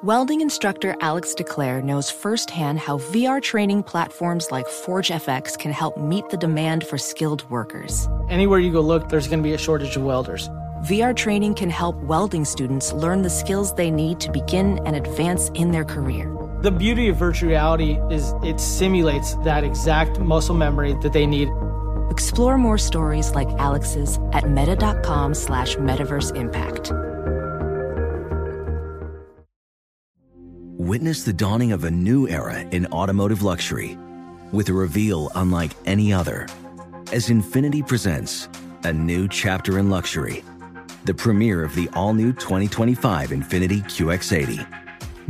Welding 0.03 0.41
instructor 0.41 0.95
Alex 0.99 1.35
DeClaire 1.35 1.83
knows 1.83 2.09
firsthand 2.09 2.79
how 2.79 2.97
VR 2.97 3.39
training 3.39 3.83
platforms 3.83 4.49
like 4.49 4.65
ForgeFX 4.65 5.59
can 5.59 5.71
help 5.71 5.95
meet 5.95 6.27
the 6.29 6.37
demand 6.37 6.87
for 6.87 6.97
skilled 6.97 7.47
workers. 7.51 8.09
Anywhere 8.27 8.57
you 8.57 8.71
go 8.71 8.81
look, 8.81 9.09
there's 9.09 9.27
going 9.27 9.37
to 9.37 9.43
be 9.43 9.53
a 9.53 9.59
shortage 9.59 9.95
of 9.95 10.01
welders. 10.01 10.49
VR 10.85 11.15
training 11.15 11.53
can 11.53 11.69
help 11.69 11.95
welding 11.97 12.45
students 12.45 12.91
learn 12.93 13.21
the 13.21 13.29
skills 13.29 13.75
they 13.75 13.91
need 13.91 14.19
to 14.21 14.31
begin 14.31 14.79
and 14.87 14.95
advance 14.95 15.49
in 15.53 15.69
their 15.69 15.85
career. 15.85 16.35
The 16.61 16.69
beauty 16.69 17.07
of 17.07 17.15
virtual 17.15 17.49
reality 17.49 17.97
is 18.11 18.35
it 18.43 18.59
simulates 18.59 19.33
that 19.37 19.63
exact 19.63 20.19
muscle 20.19 20.53
memory 20.53 20.93
that 21.01 21.11
they 21.11 21.25
need. 21.25 21.49
Explore 22.11 22.59
more 22.59 22.77
stories 22.77 23.31
like 23.31 23.49
Alex's 23.57 24.19
at 24.31 24.47
meta.com 24.47 25.33
slash 25.33 25.75
metaverse 25.77 26.35
impact. 26.35 26.91
Witness 30.77 31.23
the 31.23 31.33
dawning 31.33 31.71
of 31.71 31.83
a 31.83 31.89
new 31.89 32.27
era 32.27 32.59
in 32.59 32.85
automotive 32.87 33.41
luxury 33.41 33.97
with 34.51 34.69
a 34.69 34.73
reveal 34.73 35.31
unlike 35.33 35.71
any 35.87 36.13
other 36.13 36.47
as 37.11 37.29
Infiniti 37.29 37.87
presents 37.87 38.49
a 38.83 38.93
new 38.93 39.27
chapter 39.27 39.79
in 39.79 39.89
luxury, 39.89 40.43
the 41.05 41.13
premiere 41.15 41.63
of 41.63 41.73
the 41.73 41.89
all 41.93 42.13
new 42.13 42.31
2025 42.33 43.31
Infiniti 43.31 43.81
QX80. 43.83 44.80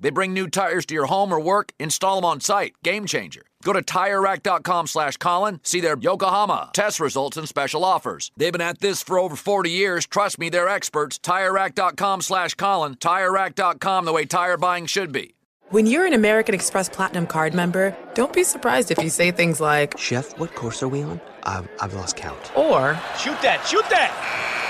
They 0.00 0.10
bring 0.10 0.32
new 0.32 0.48
tires 0.48 0.86
to 0.86 0.94
your 0.94 1.06
home 1.06 1.32
or 1.32 1.40
work, 1.40 1.72
install 1.78 2.16
them 2.16 2.24
on 2.24 2.40
site. 2.40 2.74
Game 2.84 3.06
changer. 3.06 3.42
Go 3.64 3.72
to 3.72 3.82
TireRack.com 3.82 4.86
slash 4.86 5.16
Colin, 5.16 5.60
see 5.64 5.80
their 5.80 5.96
Yokohama 5.98 6.70
test 6.72 7.00
results 7.00 7.36
and 7.36 7.48
special 7.48 7.84
offers. 7.84 8.30
They've 8.36 8.52
been 8.52 8.60
at 8.60 8.80
this 8.80 9.02
for 9.02 9.18
over 9.18 9.34
40 9.34 9.70
years. 9.70 10.06
Trust 10.06 10.38
me, 10.38 10.48
they're 10.48 10.68
experts. 10.68 11.18
TireRack.com 11.18 12.20
slash 12.22 12.54
Colin. 12.54 12.94
TireRack.com, 12.96 14.04
the 14.04 14.12
way 14.12 14.24
tire 14.24 14.56
buying 14.56 14.86
should 14.86 15.12
be. 15.12 15.34
When 15.70 15.84
you're 15.86 16.06
an 16.06 16.14
American 16.14 16.54
Express 16.54 16.88
Platinum 16.88 17.26
card 17.26 17.52
member, 17.52 17.94
don't 18.14 18.32
be 18.32 18.42
surprised 18.44 18.90
if 18.90 18.98
you 19.02 19.10
say 19.10 19.32
things 19.32 19.60
like, 19.60 19.98
Chef, 19.98 20.38
what 20.38 20.54
course 20.54 20.82
are 20.82 20.88
we 20.88 21.02
on? 21.02 21.20
I've, 21.42 21.68
I've 21.80 21.92
lost 21.92 22.16
count. 22.16 22.38
or, 22.56 22.94
Shoot 23.18 23.40
that, 23.42 23.66
shoot 23.66 23.84
that! 23.90 24.57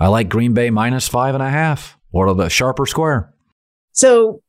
I 0.00 0.08
like 0.08 0.30
Green 0.30 0.54
Bay 0.54 0.70
minus 0.70 1.06
five 1.06 1.34
and 1.34 1.42
a 1.42 1.50
half. 1.50 1.98
Are 2.14 2.34
the 2.34 2.48
sharper 2.48 2.86
square? 2.86 3.32
So 3.92 4.42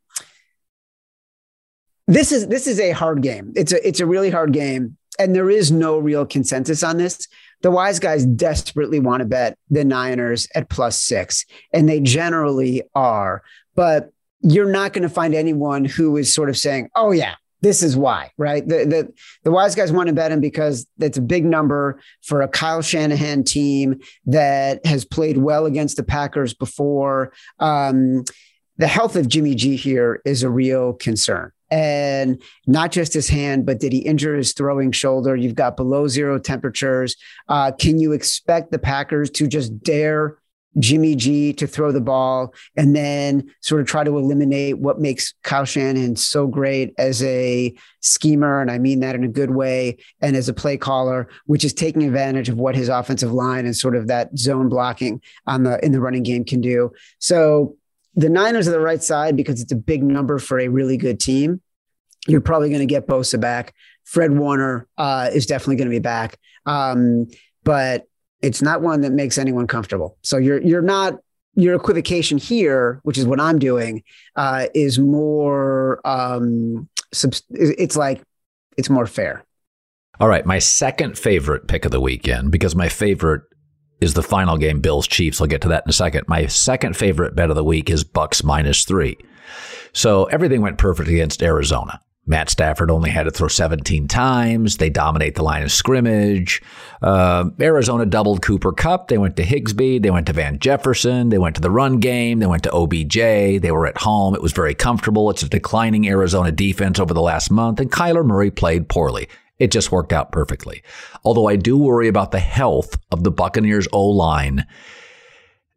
this 2.08 2.32
is 2.32 2.48
this 2.48 2.68
is 2.68 2.80
a 2.80 2.92
hard 2.92 3.22
game. 3.22 3.52
It's 3.56 3.72
a 3.72 3.88
it's 3.88 4.00
a 4.00 4.06
really 4.06 4.30
hard 4.30 4.54
game, 4.54 4.98
and 5.20 5.36
there 5.36 5.50
is 5.50 5.72
no 5.72 5.98
real 5.98 6.26
consensus 6.26 6.84
on 6.84 6.98
this. 6.98 7.28
The 7.62 7.70
wise 7.70 8.00
guys 8.00 8.26
desperately 8.26 9.00
want 9.00 9.22
to 9.22 9.26
bet 9.26 9.58
the 9.70 9.86
Niners 9.86 10.48
at 10.56 10.70
plus 10.70 11.00
six, 11.00 11.46
and 11.74 11.88
they 11.88 12.00
generally 12.00 12.84
are. 12.96 13.44
But 13.76 14.12
you're 14.42 14.72
not 14.72 14.94
going 14.94 15.04
to 15.04 15.10
find 15.10 15.36
anyone 15.36 15.86
who 15.86 16.18
is 16.18 16.34
sort 16.34 16.50
of 16.50 16.58
saying, 16.58 16.90
"Oh 16.96 17.12
yeah, 17.12 17.36
this 17.62 17.84
is 17.84 17.96
why, 17.96 18.32
right? 18.38 18.68
The, 18.68 18.86
the, 18.86 19.14
the 19.44 19.52
wise 19.52 19.76
guys 19.76 19.92
want 19.92 20.08
to 20.08 20.14
bet 20.14 20.32
him 20.32 20.42
because 20.42 20.88
it's 21.00 21.18
a 21.18 21.22
big 21.22 21.46
number 21.46 22.00
for 22.24 22.42
a 22.42 22.48
Kyle 22.48 22.82
Shanahan 22.82 23.44
team 23.44 24.00
that 24.26 24.86
has 24.86 25.06
played 25.06 25.38
well 25.38 25.66
against 25.66 25.98
the 25.98 26.04
Packers 26.04 26.54
before. 26.54 27.34
Um, 27.60 28.26
the 28.78 28.88
health 28.88 29.16
of 29.16 29.28
Jimmy 29.28 29.54
G 29.54 29.76
here 29.76 30.22
is 30.26 30.42
a 30.42 30.50
real 30.50 30.94
concern. 30.94 31.52
And 31.70 32.42
not 32.68 32.92
just 32.92 33.14
his 33.14 33.30
hand, 33.30 33.66
but 33.66 33.80
did 33.80 33.94
he 33.94 34.00
injure 34.00 34.36
his 34.36 34.54
throwing 34.54 34.92
shoulder? 34.92 35.36
You've 35.36 35.56
got 35.56 35.78
below 35.78 36.08
zero 36.08 36.38
temperatures. 36.38 37.16
Uh, 37.48 37.72
can 37.72 38.00
you 38.00 38.12
expect 38.12 38.72
the 38.72 38.80
Packers 38.80 39.30
to 39.32 39.48
just 39.48 39.82
dare 39.82 40.38
Jimmy 40.80 41.16
G 41.16 41.54
to 41.54 41.68
throw 41.68 41.92
the 41.92 42.02
ball 42.02 42.54
and 42.78 42.96
then 42.96 43.52
sort 43.60 43.82
of 43.82 43.88
try 43.88 44.04
to 44.04 44.18
eliminate 44.18 44.78
what 44.78 45.00
makes 45.00 45.34
Kyle 45.44 45.66
Shanahan 45.66 46.16
so 46.16 46.48
great 46.48 46.94
as 46.98 47.22
a 47.24 47.76
schemer. 48.00 48.62
And 48.62 48.72
I 48.72 48.78
mean 48.78 49.02
that 49.02 49.16
in 49.16 49.24
a 49.24 49.30
good 49.30 49.52
way. 49.52 49.98
And 50.22 50.36
as 50.36 50.48
a 50.48 50.54
play 50.54 50.78
caller, 50.78 51.28
which 51.46 51.66
is 51.66 51.74
taking 51.74 52.04
advantage 52.04 52.50
of 52.50 52.58
what 52.58 52.76
his 52.76 52.90
offensive 52.90 53.34
line 53.34 53.66
and 53.66 53.76
sort 53.76 53.96
of 53.96 54.08
that 54.08 54.38
zone 54.38 54.70
blocking 54.70 55.22
on 55.46 55.64
the, 55.64 55.84
in 55.84 55.92
the 55.92 56.00
running 56.02 56.24
game 56.24 56.46
can 56.46 56.62
do. 56.62 56.92
So 57.20 57.76
the 58.16 58.30
Niners 58.30 58.68
are 58.68 58.72
the 58.72 58.80
right 58.80 59.04
side 59.04 59.36
because 59.36 59.62
it's 59.62 59.72
a 59.72 59.78
big 59.78 60.04
number 60.04 60.40
for 60.40 60.60
a 60.60 60.68
really 60.68 60.98
good 60.98 61.20
team. 61.20 61.62
You're 62.28 62.42
probably 62.42 62.70
going 62.70 62.82
to 62.82 62.86
get 62.86 63.08
Bosa 63.08 63.40
back. 63.40 63.74
Fred 64.04 64.38
Warner 64.38 64.88
uh, 64.98 65.30
is 65.34 65.46
definitely 65.46 65.78
going 65.78 65.88
to 65.88 65.96
be 65.96 66.00
back. 66.00 66.38
Um, 66.66 67.28
but 67.64 68.08
it's 68.42 68.62
not 68.62 68.82
one 68.82 69.02
that 69.02 69.12
makes 69.12 69.38
anyone 69.38 69.68
comfortable. 69.68 70.18
So 70.22 70.38
you're 70.38 70.62
you're 70.62 70.82
not 70.82 71.20
your 71.56 71.76
equivocation 71.76 72.38
here, 72.38 73.00
which 73.04 73.18
is 73.18 73.26
what 73.26 73.40
I'm 73.40 73.60
doing, 73.60 74.04
uh, 74.36 74.68
is 74.74 75.00
more. 75.00 76.00
Um, 76.06 76.88
it's 77.50 77.96
like 77.96 78.22
it's 78.78 78.90
more 78.90 79.06
fair. 79.06 79.44
All 80.20 80.28
right, 80.28 80.46
my 80.46 80.60
second 80.60 81.18
favorite 81.18 81.68
pick 81.68 81.86
of 81.86 81.92
the 81.92 82.00
weekend 82.00 82.52
because 82.52 82.76
my 82.76 82.90
favorite 82.90 83.42
is 84.02 84.14
the 84.14 84.24
final 84.24 84.58
game, 84.58 84.80
Bills 84.80 85.08
Chiefs. 85.08 85.42
I'll 85.42 85.48
get 85.48 85.62
to 85.62 85.68
that 85.70 85.84
in 85.86 85.90
a 85.90 85.94
second. 85.94 86.26
My 86.28 86.48
second 86.48 86.96
favorite 86.96 87.36
bet 87.36 87.50
of 87.50 87.56
the 87.56 87.64
week 87.64 87.90
is 87.90 88.04
Bucks 88.04 88.44
minus 88.44 88.84
three. 88.84 89.18
So 89.94 90.26
everything 90.26 90.62
went 90.62 90.78
perfect 90.78 91.10
against 91.10 91.44
Arizona. 91.44 92.00
Matt 92.28 92.52
Stafford 92.52 92.92
only 92.92 93.10
had 93.10 93.24
to 93.24 93.32
throw 93.32 93.48
17 93.48 94.08
times. 94.08 94.78
They 94.78 94.90
dominate 94.90 95.36
the 95.36 95.44
line 95.44 95.64
of 95.64 95.72
scrimmage. 95.72 96.62
Uh, 97.02 97.46
Arizona 97.60 98.06
doubled 98.06 98.44
Cooper 98.44 98.72
Kupp. 98.72 99.08
They 99.08 99.18
went 99.18 99.36
to 99.38 99.44
Higbee. 99.44 100.00
They 100.00 100.12
went 100.12 100.28
to 100.28 100.34
Van 100.34 100.60
Jefferson. 100.60 101.30
They 101.30 101.40
went 101.40 101.56
to 101.56 101.62
the 101.62 101.72
run 101.72 102.00
game. 102.00 102.40
They 102.40 102.46
went 102.46 102.64
to 102.64 102.72
OBJ. 102.72 103.16
They 103.62 103.72
were 103.72 103.88
at 103.88 103.98
home. 103.98 104.36
It 104.36 104.42
was 104.42 104.54
very 104.54 104.76
comfortable. 104.76 105.30
It's 105.32 105.42
a 105.42 105.50
declining 105.50 106.08
Arizona 106.08 106.52
defense 106.52 107.00
over 107.00 107.14
the 107.14 107.22
last 107.22 107.50
month, 107.50 107.80
and 107.80 107.92
Kyler 107.92 108.26
Murray 108.26 108.52
played 108.52 108.88
poorly. 108.88 109.28
It 109.58 109.72
just 109.72 109.92
worked 109.92 110.14
out 110.14 110.32
perfectly. 110.32 110.84
Although 111.24 111.48
I 111.48 111.56
do 111.56 111.78
worry 111.78 112.08
about 112.08 112.32
the 112.32 112.40
health 112.40 112.98
of 113.12 113.24
the 113.24 113.32
Buccaneers 113.32 113.88
O 113.92 114.06
line. 114.06 114.66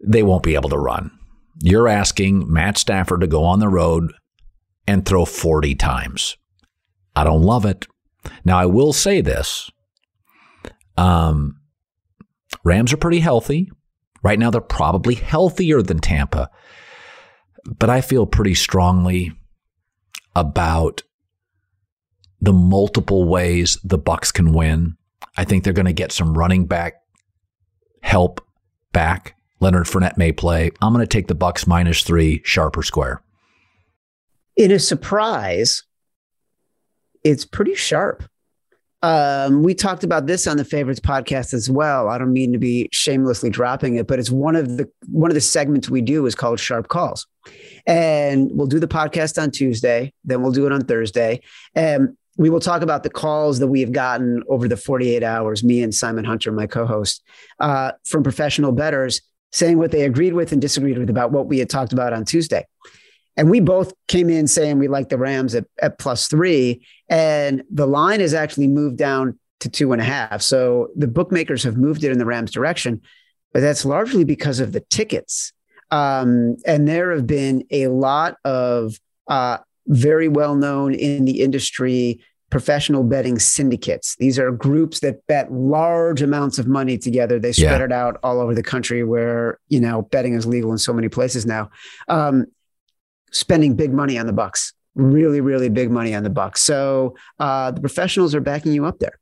They 0.07 0.23
won't 0.23 0.43
be 0.43 0.55
able 0.55 0.69
to 0.71 0.79
run. 0.79 1.11
You're 1.63 1.89
asking 1.89 2.53
Matt 2.53 2.77
Stafford 2.77 3.21
to 3.23 3.27
go 3.27 3.45
on 3.45 3.61
the 3.61 3.69
road 3.69 4.13
and 4.87 5.05
throw 5.05 5.25
40 5.25 5.75
times. 5.75 6.37
I 7.17 7.25
don't 7.25 7.43
love 7.43 7.65
it. 7.65 7.87
Now, 8.45 8.59
I 8.59 8.67
will 8.67 8.93
say 8.93 9.21
this 9.21 9.71
um, 10.97 11.61
Rams 12.65 12.93
are 12.93 12.99
pretty 12.99 13.21
healthy. 13.21 13.71
Right 14.23 14.39
now, 14.39 14.51
they're 14.51 14.61
probably 14.61 15.15
healthier 15.15 15.83
than 15.83 15.99
Tampa. 15.99 16.51
But 17.65 17.91
I 17.91 18.01
feel 18.01 18.27
pretty 18.27 18.55
strongly 18.55 19.33
about 20.35 21.03
the 22.41 22.53
multiple 22.53 23.25
ways 23.25 23.79
the 23.85 23.99
Bucks 23.99 24.33
can 24.33 24.53
win. 24.53 24.97
I 25.37 25.45
think 25.45 25.65
they're 25.65 25.73
going 25.73 25.87
to 25.87 25.93
get 25.93 26.13
some 26.13 26.37
running 26.37 26.67
back 26.67 26.95
help 28.03 28.47
back. 28.93 29.37
Leonard 29.61 29.87
Fournette 29.87 30.19
may 30.19 30.31
play. 30.31 30.71
I'm 30.83 30.93
going 30.93 31.05
to 31.05 31.07
take 31.07 31.27
the 31.27 31.35
Bucks 31.35 31.67
minus 31.67 32.03
three, 32.03 32.43
sharp 32.45 32.77
or 32.77 32.83
square 32.83 33.24
in 34.57 34.71
a 34.71 34.79
surprise, 34.79 35.83
it's 37.23 37.45
pretty 37.45 37.75
sharp. 37.75 38.25
Um, 39.03 39.63
we 39.63 39.75
talked 39.75 40.03
about 40.03 40.27
this 40.27 40.47
on 40.47 40.57
the 40.57 40.65
favorites 40.65 41.01
podcast 41.01 41.53
as 41.53 41.69
well. 41.69 42.09
I 42.09 42.17
don't 42.17 42.33
mean 42.33 42.53
to 42.53 42.59
be 42.59 42.89
shamelessly 42.91 43.51
dropping 43.51 43.97
it, 43.97 44.07
but 44.07 44.19
it's 44.19 44.31
one 44.31 44.57
of 44.57 44.79
the 44.79 44.91
one 45.09 45.31
of 45.31 45.35
the 45.35 45.43
segments 45.43 45.91
we 45.91 46.01
do 46.01 46.25
is 46.25 46.35
called 46.35 46.59
Sharp 46.59 46.89
Calls, 46.89 47.27
and 47.87 48.51
we'll 48.55 48.67
do 48.67 48.81
the 48.81 48.89
podcast 48.89 49.41
on 49.43 49.51
Tuesday. 49.51 50.15
Then 50.25 50.41
we'll 50.41 50.53
do 50.53 50.65
it 50.65 50.73
on 50.73 50.85
Thursday, 50.85 51.43
and 51.75 52.17
we 52.39 52.49
will 52.49 52.61
talk 52.61 52.81
about 52.81 53.03
the 53.03 53.11
calls 53.11 53.59
that 53.59 53.69
we 53.69 53.81
have 53.81 53.93
gotten 53.93 54.43
over 54.49 54.69
the 54.69 54.77
48 54.77 55.23
hours. 55.23 55.63
Me 55.63 55.83
and 55.83 55.95
Simon 55.95 56.25
Hunter, 56.25 56.51
my 56.51 56.67
co-host, 56.67 57.23
uh, 57.61 57.93
from 58.07 58.23
professional 58.23 58.73
betters, 58.73 59.21
saying 59.53 59.77
what 59.77 59.91
they 59.91 60.05
agreed 60.05 60.33
with 60.33 60.51
and 60.51 60.63
disagreed 60.63 60.97
with 60.97 61.11
about 61.11 61.31
what 61.31 61.47
we 61.47 61.59
had 61.59 61.69
talked 61.69 61.93
about 61.93 62.15
on 62.15 62.25
Tuesday. 62.25 62.67
And 63.37 63.51
we 63.51 63.61
both 63.61 63.93
came 64.07 64.31
in 64.31 64.47
saying 64.47 64.79
we 64.79 64.89
like 64.89 65.09
the 65.09 65.19
Rams 65.19 65.55
at, 65.55 65.65
at 65.83 65.99
plus 65.99 66.29
three. 66.29 66.87
And 67.09 67.63
the 67.71 67.87
line 67.87 68.21
has 68.21 68.35
actually 68.35 68.69
moved 68.69 68.97
down 68.97 69.39
to 69.61 69.69
two 69.69 69.93
and 69.93 70.01
a 70.01 70.05
half. 70.05 70.43
So 70.43 70.89
the 70.95 71.09
bookmakers 71.09 71.63
have 71.65 71.77
moved 71.77 72.05
it 72.05 72.13
in 72.13 72.19
the 72.19 72.27
Rams 72.27 72.51
direction, 72.51 73.01
but 73.53 73.61
that's 73.61 73.85
largely 73.85 74.25
because 74.25 74.61
of 74.61 74.73
the 74.73 74.81
tickets. 74.81 75.53
Um, 75.91 76.57
and 76.67 76.87
there 76.87 77.13
have 77.13 77.27
been 77.27 77.65
a 77.71 77.89
lot 77.89 78.37
of 78.45 78.99
uh, 79.29 79.59
very 79.87 80.29
well 80.29 80.55
known 80.55 80.95
in 80.95 81.25
the 81.25 81.41
industry 81.41 82.21
professional 82.51 83.03
betting 83.03 83.39
syndicates. 83.39 84.15
These 84.17 84.39
are 84.39 84.53
groups 84.53 85.01
that 85.01 85.27
bet 85.27 85.53
large 85.53 86.23
amounts 86.23 86.59
of 86.59 86.69
money 86.69 86.97
together. 86.97 87.41
They 87.41 87.53
spread 87.53 87.81
yeah. 87.81 87.87
it 87.87 87.93
out 87.93 88.19
all 88.23 88.41
over 88.41 88.55
the 88.55 88.63
country 88.63 89.03
where, 89.03 89.59
you 89.69 89.81
know, 89.81 90.03
betting 90.03 90.35
is 90.35 90.47
legal 90.47 90.71
in 90.71 90.79
so 90.79 90.93
many 90.93 91.09
places 91.09 91.47
now. 91.47 91.71
Um, 92.07 92.47
spending 93.35 93.77
big 93.77 93.93
money 93.93 94.19
on 94.19 94.27
the 94.27 94.33
Bucks, 94.33 94.73
really, 94.95 95.41
really 95.41 95.69
big 95.69 95.91
money 95.91 96.15
on 96.15 96.23
the 96.23 96.31
Bucks. 96.31 96.63
So 96.63 97.15
uh, 97.39 97.73
the 97.73 97.81
professionals 97.81 98.35
are 98.35 98.41
backing 98.41 98.73
you 98.73 98.87
up 98.87 99.01
there. 99.01 99.19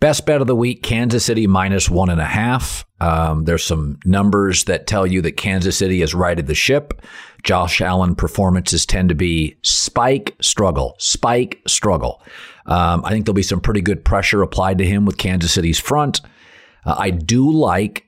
Best 0.00 0.26
bet 0.26 0.40
of 0.42 0.46
the 0.46 0.56
week: 0.56 0.82
Kansas 0.82 1.24
City 1.24 1.46
minus 1.46 1.88
one 1.88 2.10
and 2.10 2.20
a 2.20 2.26
half. 2.26 2.84
Um, 3.00 3.44
there's 3.44 3.64
some 3.64 3.98
numbers 4.04 4.64
that 4.64 4.86
tell 4.86 5.06
you 5.06 5.22
that 5.22 5.36
Kansas 5.38 5.78
City 5.78 6.00
has 6.00 6.14
righted 6.14 6.46
the 6.46 6.54
ship. 6.54 7.00
Josh 7.42 7.80
Allen 7.80 8.14
performances 8.14 8.84
tend 8.84 9.08
to 9.10 9.14
be 9.14 9.56
spike 9.62 10.34
struggle, 10.40 10.94
spike 10.98 11.62
struggle. 11.66 12.22
Um, 12.66 13.04
I 13.04 13.10
think 13.10 13.24
there'll 13.24 13.34
be 13.34 13.42
some 13.42 13.60
pretty 13.60 13.82
good 13.82 14.04
pressure 14.04 14.42
applied 14.42 14.78
to 14.78 14.84
him 14.84 15.06
with 15.06 15.16
Kansas 15.16 15.52
City's 15.52 15.78
front. 15.78 16.20
Uh, 16.84 16.96
I 16.98 17.10
do 17.10 17.50
like 17.50 18.04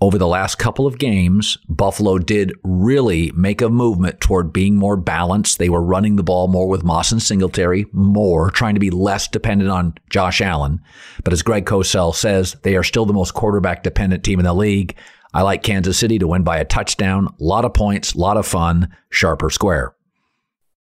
over 0.00 0.16
the 0.16 0.26
last 0.26 0.56
couple 0.56 0.86
of 0.86 0.98
games, 0.98 1.58
Buffalo 1.68 2.18
did 2.18 2.54
really 2.64 3.30
make 3.32 3.60
a 3.60 3.68
movement 3.68 4.20
toward 4.20 4.52
being 4.52 4.76
more 4.76 4.96
balanced. 4.96 5.58
They 5.58 5.68
were 5.68 5.82
running 5.82 6.16
the 6.16 6.22
ball 6.22 6.48
more 6.48 6.68
with 6.68 6.82
Moss 6.82 7.12
and 7.12 7.22
Singletary, 7.22 7.84
more 7.92 8.50
trying 8.50 8.74
to 8.74 8.80
be 8.80 8.90
less 8.90 9.28
dependent 9.28 9.70
on 9.70 9.94
Josh 10.08 10.40
Allen. 10.40 10.80
But 11.22 11.34
as 11.34 11.42
Greg 11.42 11.66
Cosell 11.66 12.14
says, 12.14 12.56
they 12.62 12.76
are 12.76 12.82
still 12.82 13.04
the 13.04 13.12
most 13.12 13.34
quarterback 13.34 13.82
dependent 13.82 14.24
team 14.24 14.38
in 14.38 14.46
the 14.46 14.54
league. 14.54 14.96
I 15.34 15.42
like 15.42 15.62
Kansas 15.62 15.98
City 15.98 16.18
to 16.18 16.26
win 16.26 16.44
by 16.44 16.58
a 16.58 16.64
touchdown, 16.64 17.28
a 17.28 17.44
lot 17.44 17.66
of 17.66 17.74
points, 17.74 18.14
a 18.14 18.18
lot 18.18 18.38
of 18.38 18.46
fun, 18.46 18.88
sharp 19.10 19.42
or 19.42 19.50
square. 19.50 19.94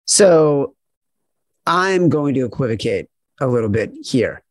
So 0.06 0.76
I'm 1.68 2.08
going 2.08 2.34
to 2.36 2.46
equivocate 2.46 3.08
a 3.42 3.48
little 3.48 3.70
bit 3.70 3.92
here. 4.04 4.42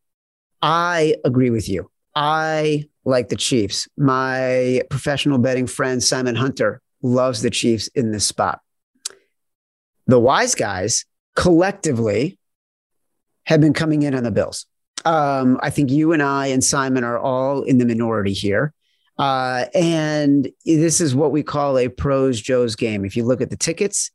I 0.61 1.17
agree 1.25 1.49
with 1.49 1.69
you 1.69 1.91
I 2.15 2.89
like 3.05 3.29
the 3.29 3.37
Chiefs. 3.37 3.89
My 3.97 4.83
professional 4.91 5.39
betting 5.39 5.67
friend 5.67 6.03
Simon 6.03 6.35
Hunter 6.35 6.81
loves 7.03 7.43
the 7.43 7.51
Chiefs 7.51 7.89
in 7.89 8.13
this 8.13 8.27
spot. 8.27 8.61
The 10.07 10.19
wise 10.19 10.55
guys 10.55 11.05
collectively 11.37 12.39
have 13.45 13.61
been 13.61 13.73
coming 13.73 14.03
in 14.03 14.15
on 14.15 14.25
the 14.25 14.31
Bills. 14.31 14.67
Um, 15.05 15.59
I 15.63 15.71
think 15.71 15.91
you 15.91 16.13
and 16.13 16.23
I 16.23 16.49
and 16.49 16.63
Simon 16.63 17.05
are 17.05 17.19
all 17.19 17.63
in 17.63 17.79
the 17.79 17.87
minority 17.87 18.33
here. 18.33 18.75
Uh, 19.19 19.67
and 19.75 20.49
this 20.65 21.01
is 21.01 21.15
what 21.15 21.33
we 21.33 21.43
call 21.43 21.79
a 21.79 21.89
pros 21.89 22.41
Joe's 22.41 22.75
game. 22.77 23.05
If 23.05 23.17
you 23.17 23.25
look 23.25 23.41
at 23.41 23.51
the 23.51 23.57
tickets, 23.57 24.11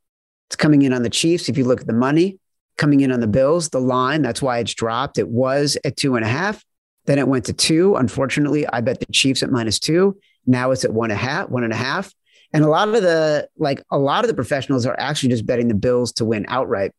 it's 0.47 0.55
coming 0.55 0.81
in 0.81 0.93
on 0.93 1.03
the 1.03 1.10
Chiefs. 1.10 1.49
If 1.49 1.58
you 1.58 1.65
look 1.65 1.81
at 1.81 1.88
the 1.88 1.93
money, 1.93 2.39
coming 2.77 3.01
in 3.01 3.12
on 3.12 3.19
the 3.19 3.27
Bills, 3.27 3.69
the 3.69 3.79
line, 3.79 4.21
that's 4.21 4.41
why 4.41 4.60
it's 4.60 4.73
dropped. 4.73 5.17
It 5.17 5.29
was 5.29 5.77
at 5.84 5.97
two 5.97 6.15
and 6.15 6.25
a 6.25 6.27
half. 6.27 6.63
Then 7.05 7.19
it 7.19 7.27
went 7.27 7.45
to 7.45 7.53
two. 7.53 7.95
Unfortunately, 7.95 8.67
I 8.67 8.81
bet 8.81 8.99
the 8.99 9.05
Chiefs 9.11 9.43
at 9.43 9.51
minus 9.51 9.79
two. 9.79 10.17
Now 10.45 10.71
it's 10.71 10.85
at 10.85 10.93
one 10.93 11.11
and 11.11 11.19
a 11.19 11.23
half, 11.23 11.49
one 11.49 11.63
and 11.63 11.73
a 11.73 11.77
half. 11.77 12.13
And 12.53 12.63
a 12.63 12.69
lot 12.69 12.87
of 12.87 13.01
the 13.01 13.47
like 13.57 13.83
a 13.91 13.97
lot 13.97 14.23
of 14.23 14.27
the 14.27 14.33
professionals 14.33 14.85
are 14.85 14.95
actually 14.99 15.29
just 15.29 15.45
betting 15.45 15.67
the 15.67 15.75
Bills 15.75 16.11
to 16.13 16.25
win 16.25 16.45
outright. 16.47 16.91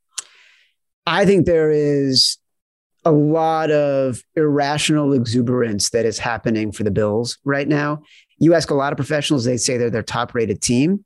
I 1.07 1.25
think 1.25 1.47
there 1.47 1.71
is 1.71 2.39
a 3.05 3.13
lot 3.13 3.71
of 3.71 4.21
irrational 4.35 5.13
exuberance 5.13 5.91
that 5.91 6.05
is 6.05 6.19
happening 6.19 6.73
for 6.73 6.83
the 6.83 6.91
Bills 6.91 7.39
right 7.45 7.69
now. 7.69 8.03
You 8.39 8.55
ask 8.55 8.71
a 8.71 8.75
lot 8.75 8.93
of 8.93 8.97
professionals, 8.97 9.45
they 9.45 9.57
say 9.57 9.77
they're 9.77 9.91
their 9.91 10.03
top 10.03 10.35
rated 10.35 10.61
team. 10.61 11.05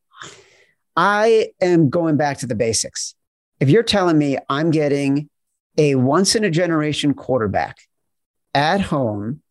I 0.97 1.51
am 1.61 1.91
going 1.91 2.17
back 2.17 2.39
to 2.39 2.47
the 2.47 2.55
basics. 2.55 3.15
If 3.61 3.69
you're 3.69 3.83
telling 3.83 4.17
me 4.17 4.39
I'm 4.49 4.71
getting 4.71 5.29
a 5.77 5.95
once 5.95 6.35
in 6.35 6.45
a 6.45 6.51
generation 6.51 7.15
quarterback 7.15 7.77
at 8.55 8.81
home 8.81 9.43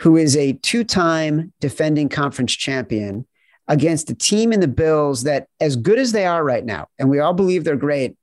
who 0.00 0.16
is 0.16 0.36
a 0.36 0.54
two 0.54 0.84
time 0.84 1.52
defending 1.60 2.08
conference 2.08 2.52
champion 2.52 3.26
against 3.68 4.10
a 4.10 4.14
team 4.14 4.52
in 4.52 4.60
the 4.60 4.68
Bills 4.68 5.22
that, 5.24 5.46
as 5.60 5.76
good 5.76 5.98
as 5.98 6.12
they 6.12 6.26
are 6.26 6.42
right 6.42 6.64
now, 6.64 6.88
and 6.98 7.08
we 7.08 7.20
all 7.20 7.34
believe 7.34 7.64
they're 7.64 7.76
great, 7.76 8.16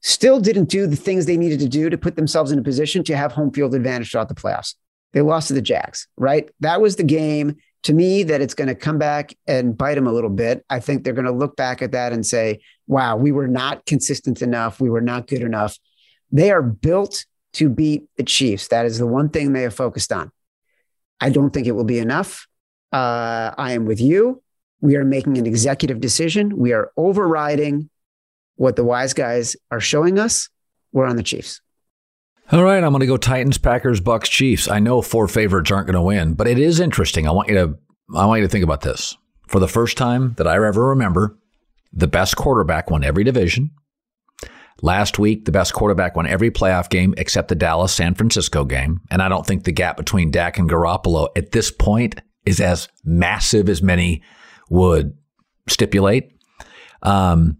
still 0.00 0.40
didn't 0.40 0.68
do 0.68 0.86
the 0.86 0.96
things 0.96 1.26
they 1.26 1.36
needed 1.36 1.60
to 1.60 1.68
do 1.68 1.88
to 1.88 1.96
put 1.96 2.16
themselves 2.16 2.50
in 2.50 2.58
a 2.58 2.62
position 2.62 3.04
to 3.04 3.16
have 3.16 3.32
home 3.32 3.52
field 3.52 3.74
advantage 3.74 4.10
throughout 4.10 4.28
the 4.28 4.34
playoffs. 4.34 4.74
They 5.12 5.20
lost 5.20 5.48
to 5.48 5.54
the 5.54 5.62
Jags, 5.62 6.08
right? 6.16 6.50
That 6.60 6.80
was 6.80 6.96
the 6.96 7.04
game 7.04 7.56
to 7.82 7.92
me 7.92 8.22
that 8.22 8.40
it's 8.40 8.54
going 8.54 8.68
to 8.68 8.74
come 8.74 8.98
back 8.98 9.34
and 9.46 9.76
bite 9.76 9.96
them 9.96 10.06
a 10.06 10.12
little 10.12 10.30
bit. 10.30 10.64
I 10.70 10.80
think 10.80 11.04
they're 11.04 11.12
going 11.12 11.26
to 11.26 11.32
look 11.32 11.54
back 11.54 11.82
at 11.82 11.92
that 11.92 12.12
and 12.12 12.24
say, 12.24 12.60
wow, 12.86 13.16
we 13.16 13.30
were 13.30 13.48
not 13.48 13.84
consistent 13.86 14.40
enough. 14.40 14.80
We 14.80 14.88
were 14.88 15.00
not 15.00 15.26
good 15.26 15.42
enough. 15.42 15.78
They 16.30 16.50
are 16.50 16.62
built 16.62 17.26
to 17.54 17.68
beat 17.68 18.08
the 18.16 18.22
Chiefs. 18.22 18.68
That 18.68 18.86
is 18.86 18.98
the 18.98 19.06
one 19.06 19.28
thing 19.28 19.52
they 19.52 19.62
have 19.62 19.74
focused 19.74 20.12
on. 20.12 20.32
I 21.20 21.30
don't 21.30 21.50
think 21.50 21.66
it 21.66 21.72
will 21.72 21.84
be 21.84 21.98
enough. 21.98 22.46
Uh, 22.92 23.52
I 23.56 23.72
am 23.72 23.86
with 23.86 24.00
you. 24.00 24.42
We 24.80 24.96
are 24.96 25.04
making 25.04 25.38
an 25.38 25.46
executive 25.46 26.00
decision. 26.00 26.56
We 26.56 26.72
are 26.72 26.90
overriding 26.96 27.88
what 28.56 28.76
the 28.76 28.84
wise 28.84 29.14
guys 29.14 29.56
are 29.70 29.80
showing 29.80 30.18
us, 30.18 30.48
we're 30.92 31.06
on 31.06 31.16
the 31.16 31.22
Chiefs. 31.22 31.60
All 32.50 32.62
right, 32.62 32.82
I'm 32.84 32.90
going 32.90 33.00
to 33.00 33.06
go 33.06 33.16
Titans, 33.16 33.56
Packers, 33.56 34.00
Bucks, 34.00 34.28
Chiefs. 34.28 34.68
I 34.68 34.78
know 34.78 35.00
four 35.00 35.26
favorites 35.26 35.70
aren't 35.70 35.86
going 35.86 35.94
to 35.94 36.02
win, 36.02 36.34
but 36.34 36.46
it 36.46 36.58
is 36.58 36.80
interesting. 36.80 37.26
I 37.26 37.30
want 37.30 37.48
you 37.48 37.54
to 37.54 37.78
I 38.14 38.26
want 38.26 38.40
you 38.40 38.46
to 38.46 38.50
think 38.50 38.64
about 38.64 38.82
this. 38.82 39.16
For 39.48 39.58
the 39.58 39.68
first 39.68 39.96
time 39.96 40.34
that 40.36 40.46
I 40.46 40.54
ever 40.54 40.88
remember, 40.88 41.38
the 41.92 42.06
best 42.06 42.36
quarterback 42.36 42.90
won 42.90 43.04
every 43.04 43.24
division. 43.24 43.70
Last 44.82 45.18
week, 45.18 45.44
the 45.44 45.52
best 45.52 45.72
quarterback 45.72 46.16
won 46.16 46.26
every 46.26 46.50
playoff 46.50 46.90
game 46.90 47.14
except 47.16 47.48
the 47.48 47.54
Dallas 47.54 47.92
San 47.92 48.14
Francisco 48.14 48.64
game. 48.64 49.00
And 49.10 49.22
I 49.22 49.28
don't 49.28 49.46
think 49.46 49.64
the 49.64 49.72
gap 49.72 49.96
between 49.96 50.30
Dak 50.30 50.58
and 50.58 50.68
Garoppolo 50.68 51.28
at 51.36 51.52
this 51.52 51.70
point 51.70 52.20
is 52.44 52.60
as 52.60 52.88
massive 53.04 53.68
as 53.68 53.80
many 53.80 54.22
would 54.68 55.16
stipulate. 55.68 56.32
Um, 57.02 57.58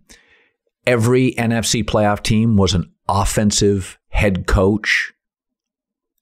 Every 0.87 1.32
NFC 1.35 1.85
playoff 1.85 2.22
team 2.22 2.56
was 2.56 2.74
an 2.74 2.92
offensive 3.08 3.98
head 4.08 4.46
coach. 4.46 5.12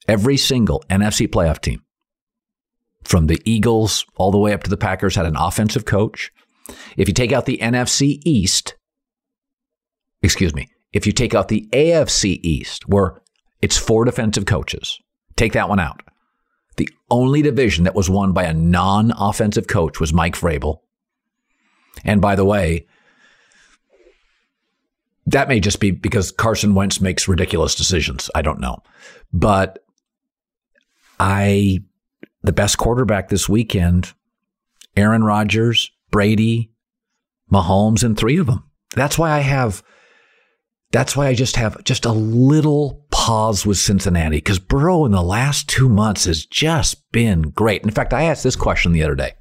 Every 0.06 0.36
single 0.36 0.84
NFC 0.90 1.26
playoff 1.28 1.60
team, 1.60 1.82
from 3.04 3.26
the 3.26 3.40
Eagles 3.44 4.04
all 4.16 4.30
the 4.30 4.38
way 4.38 4.52
up 4.52 4.62
to 4.64 4.70
the 4.70 4.76
Packers, 4.76 5.14
had 5.14 5.24
an 5.24 5.36
offensive 5.36 5.84
coach. 5.86 6.30
If 6.96 7.08
you 7.08 7.14
take 7.14 7.32
out 7.32 7.46
the 7.46 7.58
NFC 7.58 8.20
East, 8.24 8.76
excuse 10.22 10.54
me, 10.54 10.68
if 10.92 11.07
you 11.07 11.12
take 11.12 11.35
out 11.35 11.48
the 11.48 11.68
AFC 11.72 12.40
East, 12.42 12.88
where 12.88 13.20
it's 13.62 13.76
four 13.76 14.05
defensive 14.05 14.46
coaches, 14.46 14.98
take 15.37 15.53
that 15.53 15.68
one 15.68 15.81
out. 15.81 16.03
The 16.76 16.88
only 17.11 17.42
division 17.42 17.85
that 17.85 17.94
was 17.94 18.09
won 18.09 18.33
by 18.33 18.44
a 18.44 18.55
non 18.55 19.12
offensive 19.16 19.66
coach 19.66 20.00
was 20.00 20.12
Mike 20.12 20.35
Vrabel. 20.35 20.81
And 22.05 22.20
by 22.20 22.37
the 22.37 22.44
way, 22.44 22.87
that 25.26 25.48
may 25.48 25.61
just 25.61 25.81
be 25.81 25.90
because 25.90 26.33
Carson 26.33 26.74
Wentz 26.74 27.00
makes 27.00 27.29
ridiculous 27.29 27.74
decisions. 27.74 28.31
I 28.35 28.42
don't 28.42 28.61
know. 28.61 28.79
But 29.33 29.85
I, 31.18 31.81
the 32.42 32.53
best 32.53 32.79
quarterback 32.79 33.29
this 33.29 33.48
weekend, 33.48 34.12
Aaron 34.96 35.22
Rodgers, 35.22 35.90
Brady, 36.11 36.72
Mahomes, 37.53 38.03
and 38.03 38.16
three 38.16 38.38
of 38.38 38.46
them. 38.46 38.64
That's 38.94 39.18
why 39.18 39.31
I 39.31 39.40
have, 39.40 39.83
that's 40.92 41.16
why 41.16 41.29
I 41.29 41.35
just 41.35 41.57
have 41.57 41.83
just 41.85 42.05
a 42.05 42.12
little 42.12 43.07
pause 43.11 43.64
with 43.64 43.79
Cincinnati 43.79 44.38
because 44.38 44.59
Burrow 44.59 45.05
in 45.05 45.12
the 45.12 45.22
last 45.22 45.68
two 45.68 45.88
months 45.88 46.24
has 46.24 46.44
just 46.44 47.11
been 47.12 47.42
great. 47.50 47.83
In 47.83 47.90
fact, 47.90 48.12
I 48.12 48.24
asked 48.24 48.42
this 48.42 48.57
question 48.57 48.92
the 48.92 49.05
other 49.05 49.14
day. 49.14 49.35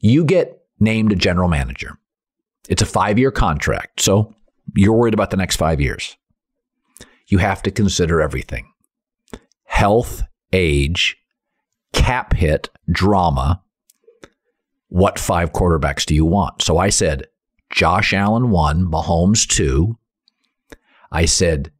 You 0.00 0.24
get 0.24 0.60
named 0.80 1.12
a 1.12 1.16
general 1.16 1.48
manager. 1.48 1.98
It's 2.68 2.82
a 2.82 2.86
five 2.86 3.18
year 3.18 3.30
contract. 3.30 4.00
So 4.00 4.34
you're 4.74 4.94
worried 4.94 5.14
about 5.14 5.30
the 5.30 5.36
next 5.36 5.56
five 5.56 5.80
years. 5.80 6.16
You 7.28 7.38
have 7.38 7.62
to 7.62 7.70
consider 7.70 8.20
everything 8.20 8.66
health, 9.64 10.22
age, 10.52 11.16
cap 11.92 12.32
hit, 12.34 12.68
drama. 12.90 13.62
What 14.88 15.20
five 15.20 15.52
quarterbacks 15.52 16.04
do 16.04 16.16
you 16.16 16.24
want? 16.24 16.62
So 16.62 16.78
I 16.78 16.88
said 16.88 17.28
Josh 17.70 18.12
Allen 18.12 18.50
one, 18.50 18.84
Mahomes 18.84 19.46
two. 19.46 19.96
I 21.10 21.24
said 21.24 21.72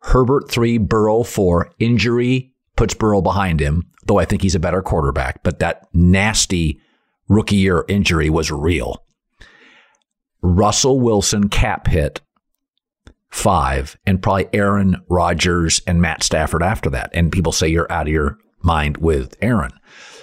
Herbert 0.00 0.50
three, 0.50 0.78
Burrow 0.78 1.22
four. 1.22 1.70
Injury 1.78 2.52
puts 2.76 2.94
Burrow 2.94 3.22
behind 3.22 3.60
him, 3.60 3.90
though 4.06 4.18
I 4.18 4.24
think 4.24 4.42
he's 4.42 4.54
a 4.54 4.60
better 4.60 4.82
quarterback. 4.82 5.42
But 5.42 5.58
that 5.58 5.88
nasty 5.92 6.80
rookie 7.28 7.56
year 7.56 7.84
injury 7.88 8.30
was 8.30 8.50
real. 8.50 9.02
Russell 10.42 11.00
Wilson 11.00 11.48
cap 11.48 11.88
hit 11.88 12.20
five, 13.30 13.98
and 14.06 14.22
probably 14.22 14.48
Aaron 14.52 15.02
Rodgers 15.08 15.82
and 15.86 16.00
Matt 16.00 16.22
Stafford 16.22 16.62
after 16.62 16.88
that. 16.90 17.10
And 17.12 17.32
people 17.32 17.52
say 17.52 17.68
you're 17.68 17.90
out 17.90 18.06
of 18.06 18.12
your 18.12 18.38
mind 18.62 18.98
with 18.98 19.36
Aaron. 19.42 19.72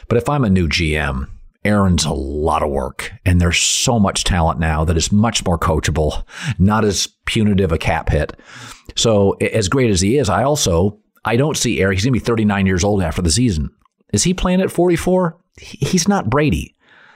But 0.08 0.18
if 0.18 0.30
I'm 0.30 0.44
a 0.44 0.50
new 0.50 0.68
GM, 0.68 1.28
Aaron's 1.66 2.06
a 2.06 2.14
lot 2.14 2.64
of 2.64 2.70
work, 2.70 3.12
and 3.26 3.40
there's 3.40 3.60
so 3.60 4.00
much 4.00 4.24
talent 4.24 4.60
now 4.60 4.84
that 4.84 4.98
is 4.98 5.12
much 5.12 5.46
more 5.46 5.58
coachable, 5.58 6.24
not 6.60 6.84
as 6.84 7.08
punitive 7.26 7.72
a 7.72 7.78
cap 7.78 8.10
hit. 8.10 8.34
So 8.96 9.32
as 9.34 9.70
great 9.70 9.90
as 9.90 10.02
he 10.02 10.18
is, 10.18 10.30
I 10.30 10.44
also 10.44 11.00
I 11.26 11.38
don't 11.38 11.58
see 11.58 11.82
Aaron. 11.82 11.96
He's 11.96 12.04
going 12.04 12.14
to 12.14 12.20
be 12.20 12.26
39 12.26 12.66
years 12.66 12.84
old 12.84 13.02
after 13.02 13.22
the 13.22 13.32
season. 13.32 13.70
Is 14.12 14.24
he 14.24 14.34
playing 14.34 14.62
at 14.62 14.72
44? 14.72 15.38
He's 15.58 16.08
not 16.08 16.30
Brady. 16.30 16.76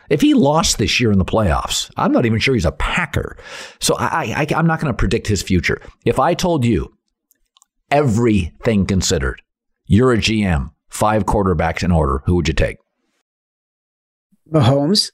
If 0.10 0.22
he 0.22 0.34
lost 0.34 0.78
this 0.78 1.00
year 1.00 1.12
in 1.12 1.20
the 1.20 1.26
playoffs, 1.26 1.92
I'm 1.98 2.14
not 2.14 2.26
even 2.26 2.40
sure 2.40 2.54
he's 2.54 2.66
a 2.66 2.72
Packer. 2.72 3.38
So 3.82 3.96
I, 3.98 4.34
I, 4.38 4.48
I'm 4.56 4.68
not 4.68 4.80
going 4.80 4.92
to 4.92 4.98
predict 4.98 5.28
his 5.28 5.44
future. 5.44 5.82
If 6.06 6.18
I 6.20 6.34
told 6.34 6.64
you 6.64 6.96
everything 7.92 8.86
considered, 8.86 9.42
you're 9.86 10.14
a 10.14 10.18
GM, 10.18 10.72
five 10.90 11.26
quarterbacks 11.26 11.84
in 11.84 11.92
order, 11.92 12.24
who 12.26 12.36
would 12.36 12.48
you 12.48 12.54
take? 12.54 12.78
Mahomes, 14.52 15.12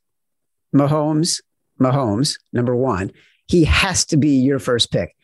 Mahomes, 0.74 1.42
Mahomes, 1.80 2.40
number 2.52 2.76
one. 2.76 3.12
He 3.48 3.66
has 3.66 4.06
to 4.06 4.18
be 4.18 4.38
your 4.38 4.60
first 4.60 4.92
pick. 4.92 5.16